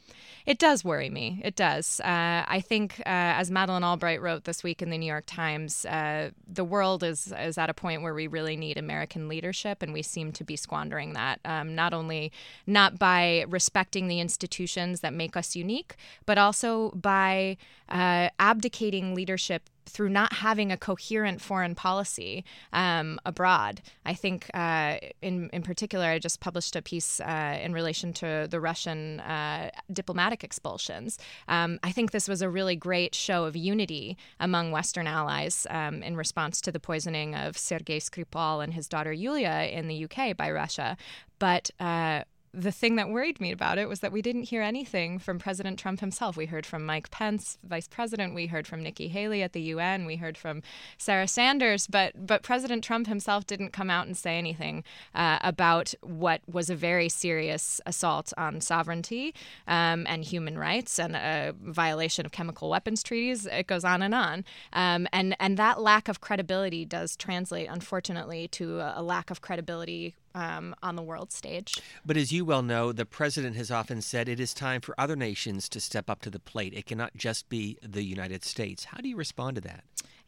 It 0.46 0.60
does 0.60 0.84
worry 0.84 1.10
me. 1.10 1.42
It 1.44 1.56
does. 1.56 2.00
Uh, 2.02 2.44
I 2.48 2.62
think, 2.66 3.00
uh, 3.02 3.04
as 3.06 3.52
Madeleine 3.52 3.84
Albright 3.84 4.22
wrote 4.22 4.44
this 4.46 4.64
week 4.64 4.82
in 4.82 4.90
the 4.90 4.98
New 4.98 5.06
York 5.06 5.26
Times, 5.26 5.86
uh, 5.86 6.32
the 6.48 6.64
world 6.64 7.04
is 7.04 7.34
is 7.38 7.58
at 7.58 7.70
a 7.70 7.74
point 7.74 8.02
where 8.02 8.14
we 8.14 8.28
really 8.28 8.56
need 8.56 8.78
American 8.78 9.28
leadership, 9.28 9.82
and 9.82 9.94
we 9.94 10.02
seem 10.02 10.32
to 10.34 10.44
be 10.44 10.56
squandering 10.56 11.14
that. 11.14 11.40
Um, 11.46 11.76
not 11.76 11.94
only 11.94 12.32
not 12.66 12.98
by 12.98 13.46
respecting 13.48 14.08
the 14.08 14.20
institutions 14.20 15.02
that 15.02 15.14
make 15.14 15.36
us 15.36 15.56
unique, 15.56 15.96
but 16.26 16.38
also 16.38 16.92
by 16.92 17.58
uh, 17.90 18.30
abdicating 18.40 19.16
leadership 19.16 19.70
through 19.86 20.10
not 20.10 20.34
having 20.34 20.72
a 20.72 20.78
coherent 20.78 21.42
foreign 21.42 21.76
policy 21.76 22.44
um, 22.72 23.20
abroad. 23.26 23.82
I 24.06 24.14
think, 24.14 24.50
uh, 24.54 24.98
in 25.22 25.50
in 25.52 25.64
particular, 25.64 26.06
I 26.06 26.20
just 26.20 26.40
published 26.40 26.76
a 26.76 26.82
piece 26.82 27.20
uh, 27.20 27.60
in 27.62 27.74
relation 27.74 28.14
to 28.14 28.48
the 28.50 28.60
Russian 28.60 29.20
uh, 29.22 29.72
diplomatic 29.92 30.44
expulsions. 30.44 31.18
Um, 31.48 31.80
I 31.84 31.92
think 31.92 32.12
this 32.12 32.28
was 32.28 32.42
a 32.42 32.50
really 32.50 32.76
great 32.76 33.16
show 33.16 33.46
of 33.46 33.56
unity 33.56 34.18
among 34.40 34.72
Western 34.72 35.08
allies 35.08 35.68
um, 35.70 36.04
in 36.04 36.16
response 36.16 36.62
to 36.62 36.72
the 36.72 36.80
poisoning 36.80 37.36
of 37.36 37.58
Sergei 37.58 38.00
Skripal 38.00 38.64
and 38.64 38.74
his 38.74 38.88
daughter 38.88 39.14
Yulia 39.14 39.70
in 39.72 39.88
the 39.88 40.06
UK 40.06 40.36
by 40.36 40.52
Russia. 40.52 40.98
But 41.40 41.72
uh, 41.80 42.24
the 42.54 42.72
thing 42.72 42.98
that 42.98 43.10
worried 43.10 43.42
me 43.42 43.52
about 43.52 43.80
it 43.80 43.90
was 43.90 44.02
that 44.02 44.12
we 44.12 44.22
didn't 44.22 44.44
hear 44.44 44.62
anything 44.62 45.18
from 45.18 45.40
President 45.40 45.80
Trump 45.80 46.02
himself. 46.02 46.38
We 46.38 46.46
heard 46.46 46.68
from 46.68 46.86
Mike 46.86 47.10
Pence, 47.10 47.58
Vice 47.64 47.88
President. 47.88 48.36
We 48.36 48.46
heard 48.46 48.68
from 48.68 48.84
Nikki 48.84 49.08
Haley 49.08 49.42
at 49.42 49.54
the 49.54 49.62
UN. 49.62 50.06
We 50.06 50.18
heard 50.18 50.38
from 50.38 50.62
Sarah 50.98 51.28
Sanders. 51.28 51.88
But 51.88 52.28
but 52.28 52.44
President 52.44 52.84
Trump 52.84 53.08
himself 53.08 53.48
didn't 53.48 53.72
come 53.72 53.90
out 53.90 54.06
and 54.06 54.16
say 54.16 54.38
anything 54.38 54.84
uh, 55.16 55.40
about 55.42 55.96
what 56.02 56.42
was 56.48 56.70
a 56.70 56.76
very 56.76 57.10
serious 57.10 57.82
assault 57.88 58.32
on 58.38 58.62
sovereignty 58.62 59.34
um, 59.68 60.06
and 60.08 60.24
human 60.24 60.58
rights 60.58 61.00
and 61.00 61.16
a 61.16 61.56
violation 61.60 62.24
of 62.24 62.32
chemical 62.32 62.70
weapons 62.70 63.02
treaties. 63.02 63.48
It 63.48 63.66
goes 63.66 63.84
on 63.84 64.04
and 64.04 64.14
on. 64.14 64.46
Um, 64.74 65.08
and 65.12 65.36
and 65.40 65.58
that 65.58 65.82
lack 65.82 66.08
of 66.08 66.22
credibility 66.22 66.86
does 66.86 67.16
translate, 67.16 67.68
unfortunately, 67.68 68.48
to 68.50 68.80
a, 68.80 68.94
a 68.98 69.02
lack 69.02 69.32
of 69.32 69.42
credibility 69.42 70.14
um, 70.36 70.76
on 70.82 70.96
the 70.96 71.02
world 71.02 71.32
stage. 71.32 71.80
But 72.06 72.18
as 72.18 72.32
you 72.32 72.46
well 72.46 72.62
know, 72.62 72.92
the 72.92 73.06
president 73.06 73.56
has 73.56 73.72
often 73.72 74.02
said 74.02 74.28
it 74.28 74.40
is 74.40 74.54
time 74.54 74.82
for 74.82 74.96
other 74.98 75.16
nations 75.16 75.70
to 75.70 75.80
step 75.80 76.10
up 76.10 76.22
to 76.22 76.30
the 76.30 76.40
plate. 76.40 76.74
It 76.74 76.86
cannot 76.86 77.16
just 77.16 77.50
be 77.50 77.78
the 77.82 78.04
United 78.04 78.44
States. 78.44 78.86
How 78.86 78.98
do 78.98 79.10
you 79.10 79.16
respond 79.16 79.56
to 79.56 79.62
that? 79.62 79.84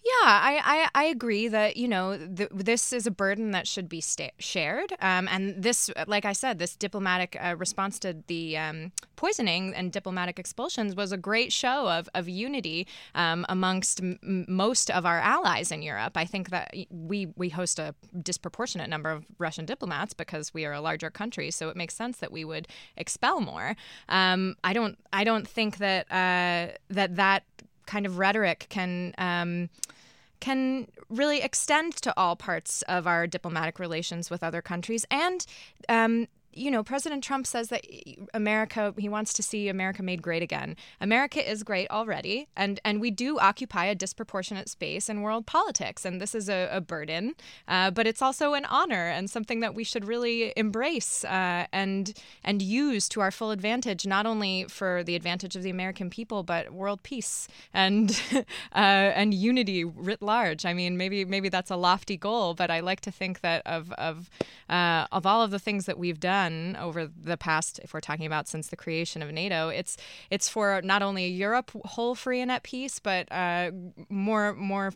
Yeah, 0.05 0.11
I, 0.23 0.61
I, 0.93 1.01
I, 1.01 1.03
agree 1.05 1.47
that, 1.47 1.77
you 1.77 1.87
know, 1.87 2.15
th- 2.15 2.51
this 2.53 2.93
is 2.93 3.07
a 3.07 3.11
burden 3.11 3.49
that 3.51 3.67
should 3.67 3.89
be 3.89 4.01
sta- 4.01 4.35
shared. 4.37 4.93
Um, 5.01 5.27
and 5.27 5.63
this, 5.63 5.89
like 6.05 6.25
I 6.25 6.33
said, 6.33 6.59
this 6.59 6.75
diplomatic 6.75 7.35
uh, 7.41 7.55
response 7.57 7.97
to 7.99 8.15
the 8.27 8.55
um, 8.55 8.91
poisoning 9.15 9.73
and 9.73 9.91
diplomatic 9.91 10.37
expulsions 10.37 10.95
was 10.95 11.11
a 11.11 11.17
great 11.17 11.51
show 11.51 11.89
of, 11.89 12.07
of 12.13 12.29
unity 12.29 12.85
um, 13.15 13.47
amongst 13.49 13.99
m- 13.99 14.45
most 14.47 14.91
of 14.91 15.07
our 15.07 15.19
allies 15.19 15.71
in 15.71 15.81
Europe. 15.81 16.15
I 16.15 16.25
think 16.25 16.51
that 16.51 16.71
we, 16.91 17.29
we 17.35 17.49
host 17.49 17.79
a 17.79 17.95
disproportionate 18.21 18.91
number 18.91 19.09
of 19.09 19.25
Russian 19.39 19.65
diplomats 19.65 20.13
because 20.13 20.53
we 20.53 20.65
are 20.65 20.73
a 20.73 20.81
larger 20.81 21.09
country, 21.09 21.49
so 21.49 21.69
it 21.69 21.75
makes 21.75 21.95
sense 21.95 22.19
that 22.19 22.31
we 22.31 22.45
would 22.45 22.67
expel 22.95 23.41
more. 23.41 23.75
Um, 24.07 24.55
I 24.63 24.73
don't 24.73 24.99
I 25.11 25.23
don't 25.23 25.47
think 25.47 25.77
that 25.77 26.05
uh, 26.11 26.75
that 26.89 27.15
that 27.15 27.43
kind 27.86 28.06
of 28.06 28.17
rhetoric 28.17 28.67
can 28.69 29.13
um, 29.17 29.69
can 30.39 30.88
really 31.10 31.41
extend 31.41 31.93
to 31.95 32.13
all 32.17 32.36
parts 32.36 32.82
of 32.84 33.08
our 33.08 33.26
diplomatic 33.26 33.80
relations 33.80 34.30
with 34.30 34.43
other 34.43 34.62
countries. 34.62 35.06
And 35.10 35.45
um, 35.89 36.28
you 36.55 36.71
know, 36.71 36.83
President 36.83 37.23
Trump 37.23 37.45
says 37.45 37.67
that 37.67 37.85
America, 38.33 38.93
he 38.97 39.09
wants 39.09 39.33
to 39.33 39.43
see 39.43 39.67
America 39.67 40.01
made 40.01 40.21
great 40.21 40.41
again. 40.41 40.77
America 41.01 41.47
is 41.47 41.63
great 41.63 41.89
already, 41.91 42.47
and, 42.55 42.79
and 42.85 43.01
we 43.01 43.11
do 43.11 43.37
occupy 43.37 43.85
a 43.85 43.93
disproportionate 43.93 44.69
space 44.69 45.09
in 45.09 45.21
world 45.21 45.45
politics. 45.45 46.05
And 46.05 46.21
this 46.21 46.33
is 46.33 46.47
a, 46.47 46.69
a 46.71 46.79
burden, 46.79 47.35
uh, 47.67 47.91
but 47.91 48.07
it's 48.07 48.21
also 48.21 48.53
an 48.53 48.63
honor 48.65 49.07
and 49.07 49.29
something 49.29 49.59
that 49.59 49.75
we 49.75 49.83
should 49.83 50.05
really 50.05 50.53
embrace 50.55 51.25
uh, 51.25 51.67
and, 51.73 52.13
and 52.41 52.61
use 52.61 53.09
to 53.09 53.19
our 53.19 53.31
full 53.31 53.51
advantage, 53.51 54.07
not 54.07 54.25
only 54.25 54.65
for 54.69 55.03
the 55.03 55.15
advantage 55.15 55.57
of 55.57 55.63
the 55.63 55.69
American 55.69 56.09
people, 56.09 56.41
but 56.41 56.71
world 56.71 57.03
peace 57.03 57.49
and, 57.73 58.21
uh, 58.33 58.43
and 58.73 59.33
unity 59.33 59.83
writ 59.83 60.21
large. 60.21 60.65
I 60.65 60.73
mean, 60.73 60.95
maybe, 60.95 61.25
maybe 61.25 61.49
that's 61.49 61.69
a 61.69 61.75
lofty 61.75 62.15
goal, 62.15 62.53
but 62.53 62.71
I 62.71 62.79
like 62.79 63.01
to 63.01 63.11
think 63.11 63.41
that 63.41 63.61
of, 63.65 63.91
of, 63.93 64.29
uh, 64.69 65.07
of 65.11 65.25
all 65.25 65.41
of 65.41 65.51
the 65.51 65.59
things 65.59 65.85
that 65.85 65.99
we've 65.99 66.19
done, 66.19 66.44
done 66.45 66.75
over 66.79 67.08
the 67.08 67.38
past, 67.38 67.79
if 67.84 67.93
we're 67.93 67.99
talking 67.99 68.25
about 68.25 68.47
since 68.47 68.67
the 68.67 68.75
creation 68.75 69.21
of 69.21 69.31
NATO, 69.31 69.69
it's 69.69 69.97
it's 70.29 70.47
for 70.49 70.81
not 70.84 71.01
only 71.01 71.27
Europe 71.27 71.71
whole, 71.86 72.15
free, 72.15 72.41
and 72.41 72.51
at 72.51 72.63
peace, 72.63 72.99
but 72.99 73.31
uh, 73.31 73.71
more 74.10 74.53
more 74.53 74.93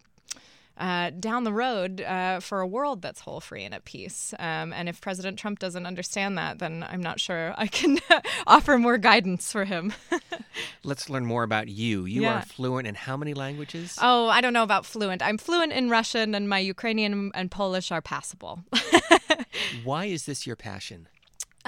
uh, 0.77 1.09
down 1.09 1.43
the 1.43 1.51
road 1.51 2.01
uh, 2.01 2.39
for 2.39 2.61
a 2.61 2.67
world 2.67 3.01
that's 3.01 3.19
whole, 3.19 3.41
free, 3.41 3.65
and 3.65 3.73
at 3.73 3.83
peace. 3.83 4.33
Um, 4.39 4.71
and 4.71 4.87
if 4.87 5.01
President 5.01 5.37
Trump 5.37 5.59
doesn't 5.59 5.85
understand 5.85 6.37
that, 6.37 6.59
then 6.59 6.85
I'm 6.87 7.01
not 7.01 7.19
sure 7.19 7.53
I 7.57 7.67
can 7.67 7.99
offer 8.47 8.77
more 8.77 8.97
guidance 8.97 9.51
for 9.51 9.65
him. 9.65 9.91
Let's 10.83 11.09
learn 11.09 11.25
more 11.25 11.43
about 11.43 11.67
you. 11.67 12.05
You 12.05 12.21
yeah. 12.21 12.39
are 12.39 12.41
fluent 12.43 12.87
in 12.87 12.95
how 12.95 13.17
many 13.17 13.33
languages? 13.33 13.97
Oh, 14.01 14.29
I 14.29 14.39
don't 14.39 14.53
know 14.53 14.63
about 14.63 14.85
fluent. 14.85 15.21
I'm 15.21 15.37
fluent 15.37 15.73
in 15.73 15.89
Russian, 15.89 16.33
and 16.33 16.47
my 16.47 16.59
Ukrainian 16.59 17.31
and 17.35 17.51
Polish 17.51 17.91
are 17.91 18.01
passable. 18.01 18.63
Why 19.83 20.05
is 20.05 20.25
this 20.25 20.47
your 20.47 20.55
passion? 20.55 21.09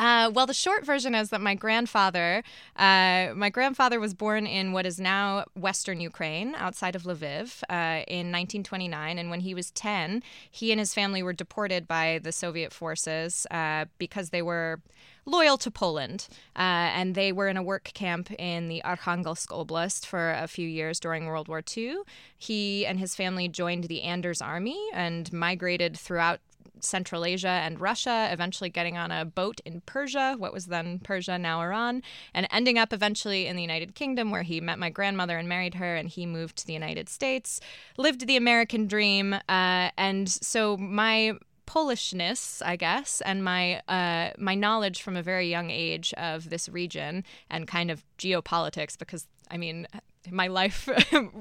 Uh, 0.01 0.31
well, 0.33 0.47
the 0.47 0.53
short 0.53 0.83
version 0.83 1.13
is 1.13 1.29
that 1.29 1.41
my 1.41 1.53
grandfather, 1.53 2.41
uh, 2.75 3.27
my 3.35 3.51
grandfather 3.51 3.99
was 3.99 4.15
born 4.15 4.47
in 4.47 4.71
what 4.71 4.83
is 4.83 4.99
now 4.99 5.45
Western 5.55 6.01
Ukraine, 6.01 6.55
outside 6.55 6.95
of 6.95 7.03
Lviv, 7.03 7.61
uh, 7.69 8.01
in 8.07 8.31
1929. 8.31 9.19
And 9.19 9.29
when 9.29 9.41
he 9.41 9.53
was 9.53 9.69
10, 9.69 10.23
he 10.49 10.71
and 10.71 10.79
his 10.79 10.95
family 10.95 11.21
were 11.21 11.33
deported 11.33 11.87
by 11.87 12.19
the 12.23 12.31
Soviet 12.31 12.73
forces 12.73 13.45
uh, 13.51 13.85
because 13.99 14.31
they 14.31 14.41
were 14.41 14.81
loyal 15.23 15.55
to 15.59 15.69
Poland. 15.69 16.27
Uh, 16.55 16.89
and 16.97 17.13
they 17.13 17.31
were 17.31 17.47
in 17.47 17.55
a 17.55 17.61
work 17.61 17.91
camp 17.93 18.31
in 18.39 18.69
the 18.69 18.81
Arkhangelsk 18.83 19.49
Oblast 19.49 20.07
for 20.07 20.31
a 20.31 20.47
few 20.47 20.67
years 20.67 20.99
during 20.99 21.27
World 21.27 21.47
War 21.47 21.61
II. 21.77 21.97
He 22.35 22.87
and 22.87 22.97
his 22.97 23.13
family 23.13 23.47
joined 23.47 23.83
the 23.83 24.01
Anders 24.01 24.41
Army 24.41 24.79
and 24.93 25.31
migrated 25.31 25.95
throughout 25.95 26.39
Central 26.83 27.25
Asia 27.25 27.47
and 27.47 27.79
Russia, 27.79 28.29
eventually 28.31 28.69
getting 28.69 28.97
on 28.97 29.11
a 29.11 29.25
boat 29.25 29.61
in 29.65 29.81
Persia, 29.85 30.35
what 30.37 30.53
was 30.53 30.67
then 30.67 30.99
Persia, 30.99 31.37
now 31.37 31.61
Iran, 31.61 32.03
and 32.33 32.47
ending 32.51 32.77
up 32.77 32.93
eventually 32.93 33.47
in 33.47 33.55
the 33.55 33.61
United 33.61 33.95
Kingdom, 33.95 34.31
where 34.31 34.43
he 34.43 34.61
met 34.61 34.79
my 34.79 34.89
grandmother 34.89 35.37
and 35.37 35.47
married 35.47 35.75
her, 35.75 35.95
and 35.95 36.09
he 36.09 36.25
moved 36.25 36.57
to 36.57 36.67
the 36.67 36.73
United 36.73 37.09
States, 37.09 37.59
lived 37.97 38.27
the 38.27 38.37
American 38.37 38.87
dream. 38.87 39.33
Uh, 39.33 39.89
and 39.97 40.29
so 40.29 40.77
my 40.77 41.33
Polishness, 41.67 42.61
I 42.65 42.75
guess, 42.75 43.21
and 43.21 43.45
my 43.45 43.81
uh, 43.87 44.31
my 44.37 44.55
knowledge 44.55 45.01
from 45.01 45.15
a 45.15 45.21
very 45.23 45.49
young 45.49 45.69
age 45.69 46.13
of 46.17 46.49
this 46.49 46.67
region 46.67 47.23
and 47.49 47.65
kind 47.65 47.89
of 47.89 48.03
geopolitics, 48.17 48.97
because 48.97 49.27
I 49.49 49.55
mean, 49.55 49.87
my 50.29 50.47
life 50.47 50.89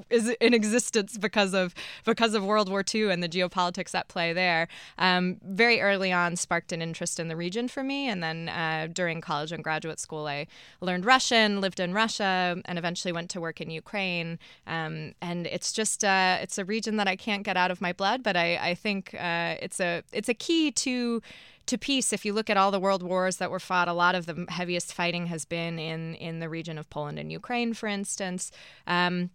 is 0.09 0.29
in 0.41 0.53
existence 0.53 1.17
because 1.17 1.53
of 1.53 1.73
because 2.05 2.33
of 2.33 2.43
World 2.43 2.69
War 2.69 2.83
II 2.93 3.11
and 3.11 3.21
the 3.21 3.29
geopolitics 3.29 3.93
at 3.93 4.07
play 4.07 4.33
there. 4.33 4.67
Um, 4.97 5.37
very 5.43 5.81
early 5.81 6.11
on, 6.11 6.35
sparked 6.35 6.71
an 6.71 6.81
interest 6.81 7.19
in 7.19 7.27
the 7.27 7.35
region 7.35 7.67
for 7.67 7.83
me, 7.83 8.07
and 8.07 8.23
then 8.23 8.49
uh, 8.49 8.87
during 8.91 9.21
college 9.21 9.51
and 9.51 9.63
graduate 9.63 9.99
school, 9.99 10.27
I 10.27 10.47
learned 10.79 11.05
Russian, 11.05 11.61
lived 11.61 11.79
in 11.79 11.93
Russia, 11.93 12.61
and 12.65 12.77
eventually 12.77 13.11
went 13.11 13.29
to 13.31 13.41
work 13.41 13.61
in 13.61 13.69
Ukraine. 13.69 14.39
Um, 14.65 15.13
and 15.21 15.47
it's 15.47 15.71
just 15.71 16.03
uh, 16.03 16.37
it's 16.41 16.57
a 16.57 16.65
region 16.65 16.97
that 16.97 17.07
I 17.07 17.15
can't 17.15 17.43
get 17.43 17.57
out 17.57 17.71
of 17.71 17.81
my 17.81 17.93
blood, 17.93 18.23
but 18.23 18.35
I, 18.35 18.57
I 18.57 18.75
think 18.75 19.13
uh, 19.13 19.55
it's 19.61 19.79
a 19.79 20.03
it's 20.11 20.29
a 20.29 20.33
key 20.33 20.71
to 20.71 21.21
to 21.65 21.77
peace, 21.77 22.11
if 22.13 22.25
you 22.25 22.33
look 22.33 22.49
at 22.49 22.57
all 22.57 22.71
the 22.71 22.79
world 22.79 23.03
wars 23.03 23.37
that 23.37 23.51
were 23.51 23.59
fought, 23.59 23.87
a 23.87 23.93
lot 23.93 24.15
of 24.15 24.25
the 24.25 24.45
heaviest 24.49 24.93
fighting 24.93 25.27
has 25.27 25.45
been 25.45 25.79
in 25.79 26.15
in 26.15 26.39
the 26.39 26.49
region 26.49 26.77
of 26.77 26.89
Poland 26.89 27.19
and 27.19 27.31
Ukraine, 27.31 27.73
for 27.73 27.87
instance. 27.87 28.51
Um, 28.87 29.29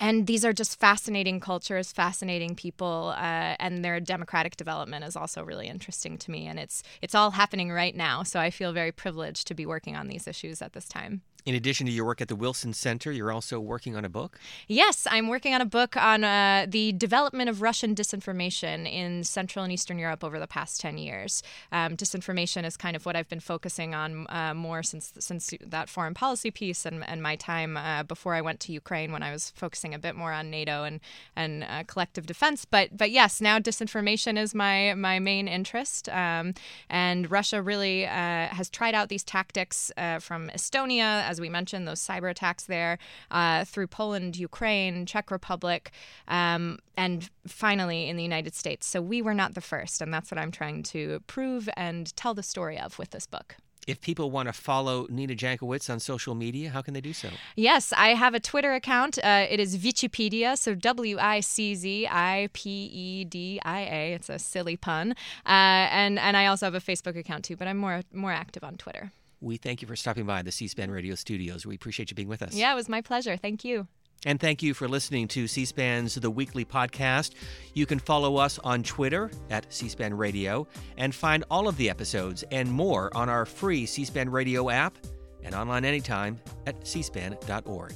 and 0.00 0.26
these 0.26 0.44
are 0.44 0.52
just 0.52 0.80
fascinating 0.80 1.38
cultures, 1.38 1.92
fascinating 1.92 2.56
people, 2.56 3.14
uh, 3.16 3.54
and 3.60 3.84
their 3.84 4.00
democratic 4.00 4.56
development 4.56 5.04
is 5.04 5.14
also 5.16 5.44
really 5.44 5.68
interesting 5.68 6.18
to 6.18 6.30
me. 6.30 6.46
And 6.46 6.58
it's 6.58 6.82
it's 7.00 7.14
all 7.14 7.32
happening 7.32 7.70
right 7.70 7.94
now, 7.94 8.22
so 8.22 8.40
I 8.40 8.50
feel 8.50 8.72
very 8.72 8.92
privileged 8.92 9.46
to 9.48 9.54
be 9.54 9.66
working 9.66 9.96
on 9.96 10.08
these 10.08 10.26
issues 10.26 10.60
at 10.62 10.72
this 10.72 10.88
time. 10.88 11.22
In 11.46 11.54
addition 11.54 11.84
to 11.86 11.92
your 11.92 12.06
work 12.06 12.22
at 12.22 12.28
the 12.28 12.36
Wilson 12.36 12.72
Center, 12.72 13.12
you're 13.12 13.30
also 13.30 13.60
working 13.60 13.94
on 13.96 14.04
a 14.04 14.08
book? 14.08 14.38
Yes, 14.66 15.06
I'm 15.10 15.28
working 15.28 15.52
on 15.52 15.60
a 15.60 15.66
book 15.66 15.94
on 15.94 16.24
uh, 16.24 16.64
the 16.66 16.92
development 16.92 17.50
of 17.50 17.60
Russian 17.60 17.94
disinformation 17.94 18.90
in 18.90 19.24
Central 19.24 19.62
and 19.62 19.70
Eastern 19.70 19.98
Europe 19.98 20.24
over 20.24 20.38
the 20.38 20.46
past 20.46 20.80
10 20.80 20.96
years. 20.96 21.42
Um, 21.70 21.98
disinformation 21.98 22.64
is 22.64 22.78
kind 22.78 22.96
of 22.96 23.04
what 23.04 23.14
I've 23.14 23.28
been 23.28 23.40
focusing 23.40 23.94
on 23.94 24.26
uh, 24.30 24.54
more 24.54 24.82
since 24.82 25.12
since 25.18 25.52
that 25.60 25.90
foreign 25.90 26.14
policy 26.14 26.50
piece 26.50 26.86
and, 26.86 27.04
and 27.04 27.22
my 27.22 27.36
time 27.36 27.76
uh, 27.76 28.04
before 28.04 28.34
I 28.34 28.40
went 28.40 28.60
to 28.60 28.72
Ukraine 28.72 29.12
when 29.12 29.22
I 29.22 29.30
was 29.30 29.50
focusing 29.50 29.92
a 29.92 29.98
bit 29.98 30.16
more 30.16 30.32
on 30.32 30.50
NATO 30.50 30.84
and, 30.84 31.00
and 31.36 31.64
uh, 31.64 31.82
collective 31.86 32.24
defense. 32.24 32.64
But 32.64 32.96
but 32.96 33.10
yes, 33.10 33.42
now 33.42 33.58
disinformation 33.58 34.38
is 34.38 34.54
my, 34.54 34.94
my 34.94 35.18
main 35.18 35.48
interest. 35.48 36.08
Um, 36.08 36.54
and 36.88 37.30
Russia 37.30 37.60
really 37.60 38.06
uh, 38.06 38.48
has 38.48 38.70
tried 38.70 38.94
out 38.94 39.10
these 39.10 39.24
tactics 39.24 39.92
uh, 39.98 40.20
from 40.20 40.48
Estonia 40.48 41.33
as 41.34 41.40
we 41.40 41.50
mentioned, 41.58 41.82
those 41.90 42.02
cyber 42.10 42.30
attacks 42.34 42.64
there 42.76 42.94
uh, 43.38 43.64
through 43.72 43.88
Poland, 44.00 44.32
Ukraine, 44.50 44.96
Czech 45.12 45.26
Republic, 45.38 45.82
um, 46.28 46.78
and 47.04 47.28
finally 47.62 48.00
in 48.10 48.14
the 48.20 48.26
United 48.32 48.54
States. 48.62 48.86
So 48.92 48.98
we 49.02 49.18
were 49.26 49.34
not 49.42 49.50
the 49.58 49.66
first, 49.72 49.96
and 50.02 50.10
that's 50.14 50.30
what 50.30 50.38
I'm 50.42 50.52
trying 50.60 50.80
to 50.94 51.00
prove 51.34 51.62
and 51.76 52.02
tell 52.22 52.34
the 52.40 52.46
story 52.54 52.78
of 52.78 52.90
with 53.00 53.10
this 53.10 53.26
book. 53.26 53.48
If 53.86 54.00
people 54.00 54.30
want 54.30 54.46
to 54.48 54.54
follow 54.70 55.06
Nina 55.10 55.34
Jankowicz 55.34 55.90
on 55.90 55.98
social 56.00 56.34
media, 56.34 56.66
how 56.70 56.80
can 56.80 56.94
they 56.94 57.02
do 57.10 57.12
so? 57.12 57.28
Yes, 57.54 57.92
I 58.06 58.08
have 58.14 58.32
a 58.40 58.40
Twitter 58.40 58.72
account. 58.72 59.18
Uh, 59.18 59.54
it 59.54 59.60
is 59.60 59.76
Wiczipedia, 59.76 60.56
so 60.56 60.74
W 60.74 61.18
I 61.18 61.40
C 61.40 61.74
Z 61.74 62.08
I 62.10 62.48
P 62.54 62.70
E 63.04 63.24
D 63.24 63.60
I 63.62 63.80
A. 63.80 64.02
It's 64.16 64.30
a 64.30 64.38
silly 64.38 64.76
pun. 64.86 65.06
Uh, 65.54 65.84
and 66.00 66.18
and 66.18 66.34
I 66.34 66.46
also 66.46 66.64
have 66.64 66.74
a 66.74 66.80
Facebook 66.90 67.16
account 67.22 67.44
too, 67.44 67.56
but 67.56 67.68
I'm 67.68 67.76
more 67.76 68.02
more 68.12 68.32
active 68.32 68.64
on 68.64 68.76
Twitter. 68.84 69.12
We 69.44 69.58
thank 69.58 69.82
you 69.82 69.88
for 69.88 69.94
stopping 69.94 70.24
by 70.24 70.40
the 70.40 70.50
C 70.50 70.68
SPAN 70.68 70.90
radio 70.90 71.14
studios. 71.14 71.66
We 71.66 71.74
appreciate 71.74 72.10
you 72.10 72.14
being 72.14 72.28
with 72.28 72.42
us. 72.42 72.54
Yeah, 72.54 72.72
it 72.72 72.76
was 72.76 72.88
my 72.88 73.02
pleasure. 73.02 73.36
Thank 73.36 73.62
you. 73.62 73.86
And 74.24 74.40
thank 74.40 74.62
you 74.62 74.72
for 74.72 74.88
listening 74.88 75.28
to 75.28 75.46
C 75.46 75.66
SPAN's 75.66 76.14
The 76.14 76.30
Weekly 76.30 76.64
Podcast. 76.64 77.32
You 77.74 77.84
can 77.84 77.98
follow 77.98 78.36
us 78.36 78.58
on 78.60 78.82
Twitter 78.82 79.30
at 79.50 79.70
C 79.70 79.88
SPAN 79.88 80.14
Radio 80.14 80.66
and 80.96 81.14
find 81.14 81.44
all 81.50 81.68
of 81.68 81.76
the 81.76 81.90
episodes 81.90 82.42
and 82.50 82.72
more 82.72 83.14
on 83.14 83.28
our 83.28 83.44
free 83.44 83.84
C 83.84 84.06
SPAN 84.06 84.30
Radio 84.30 84.70
app 84.70 84.96
and 85.42 85.54
online 85.54 85.84
anytime 85.84 86.40
at 86.66 86.80
cspan.org. 86.80 87.92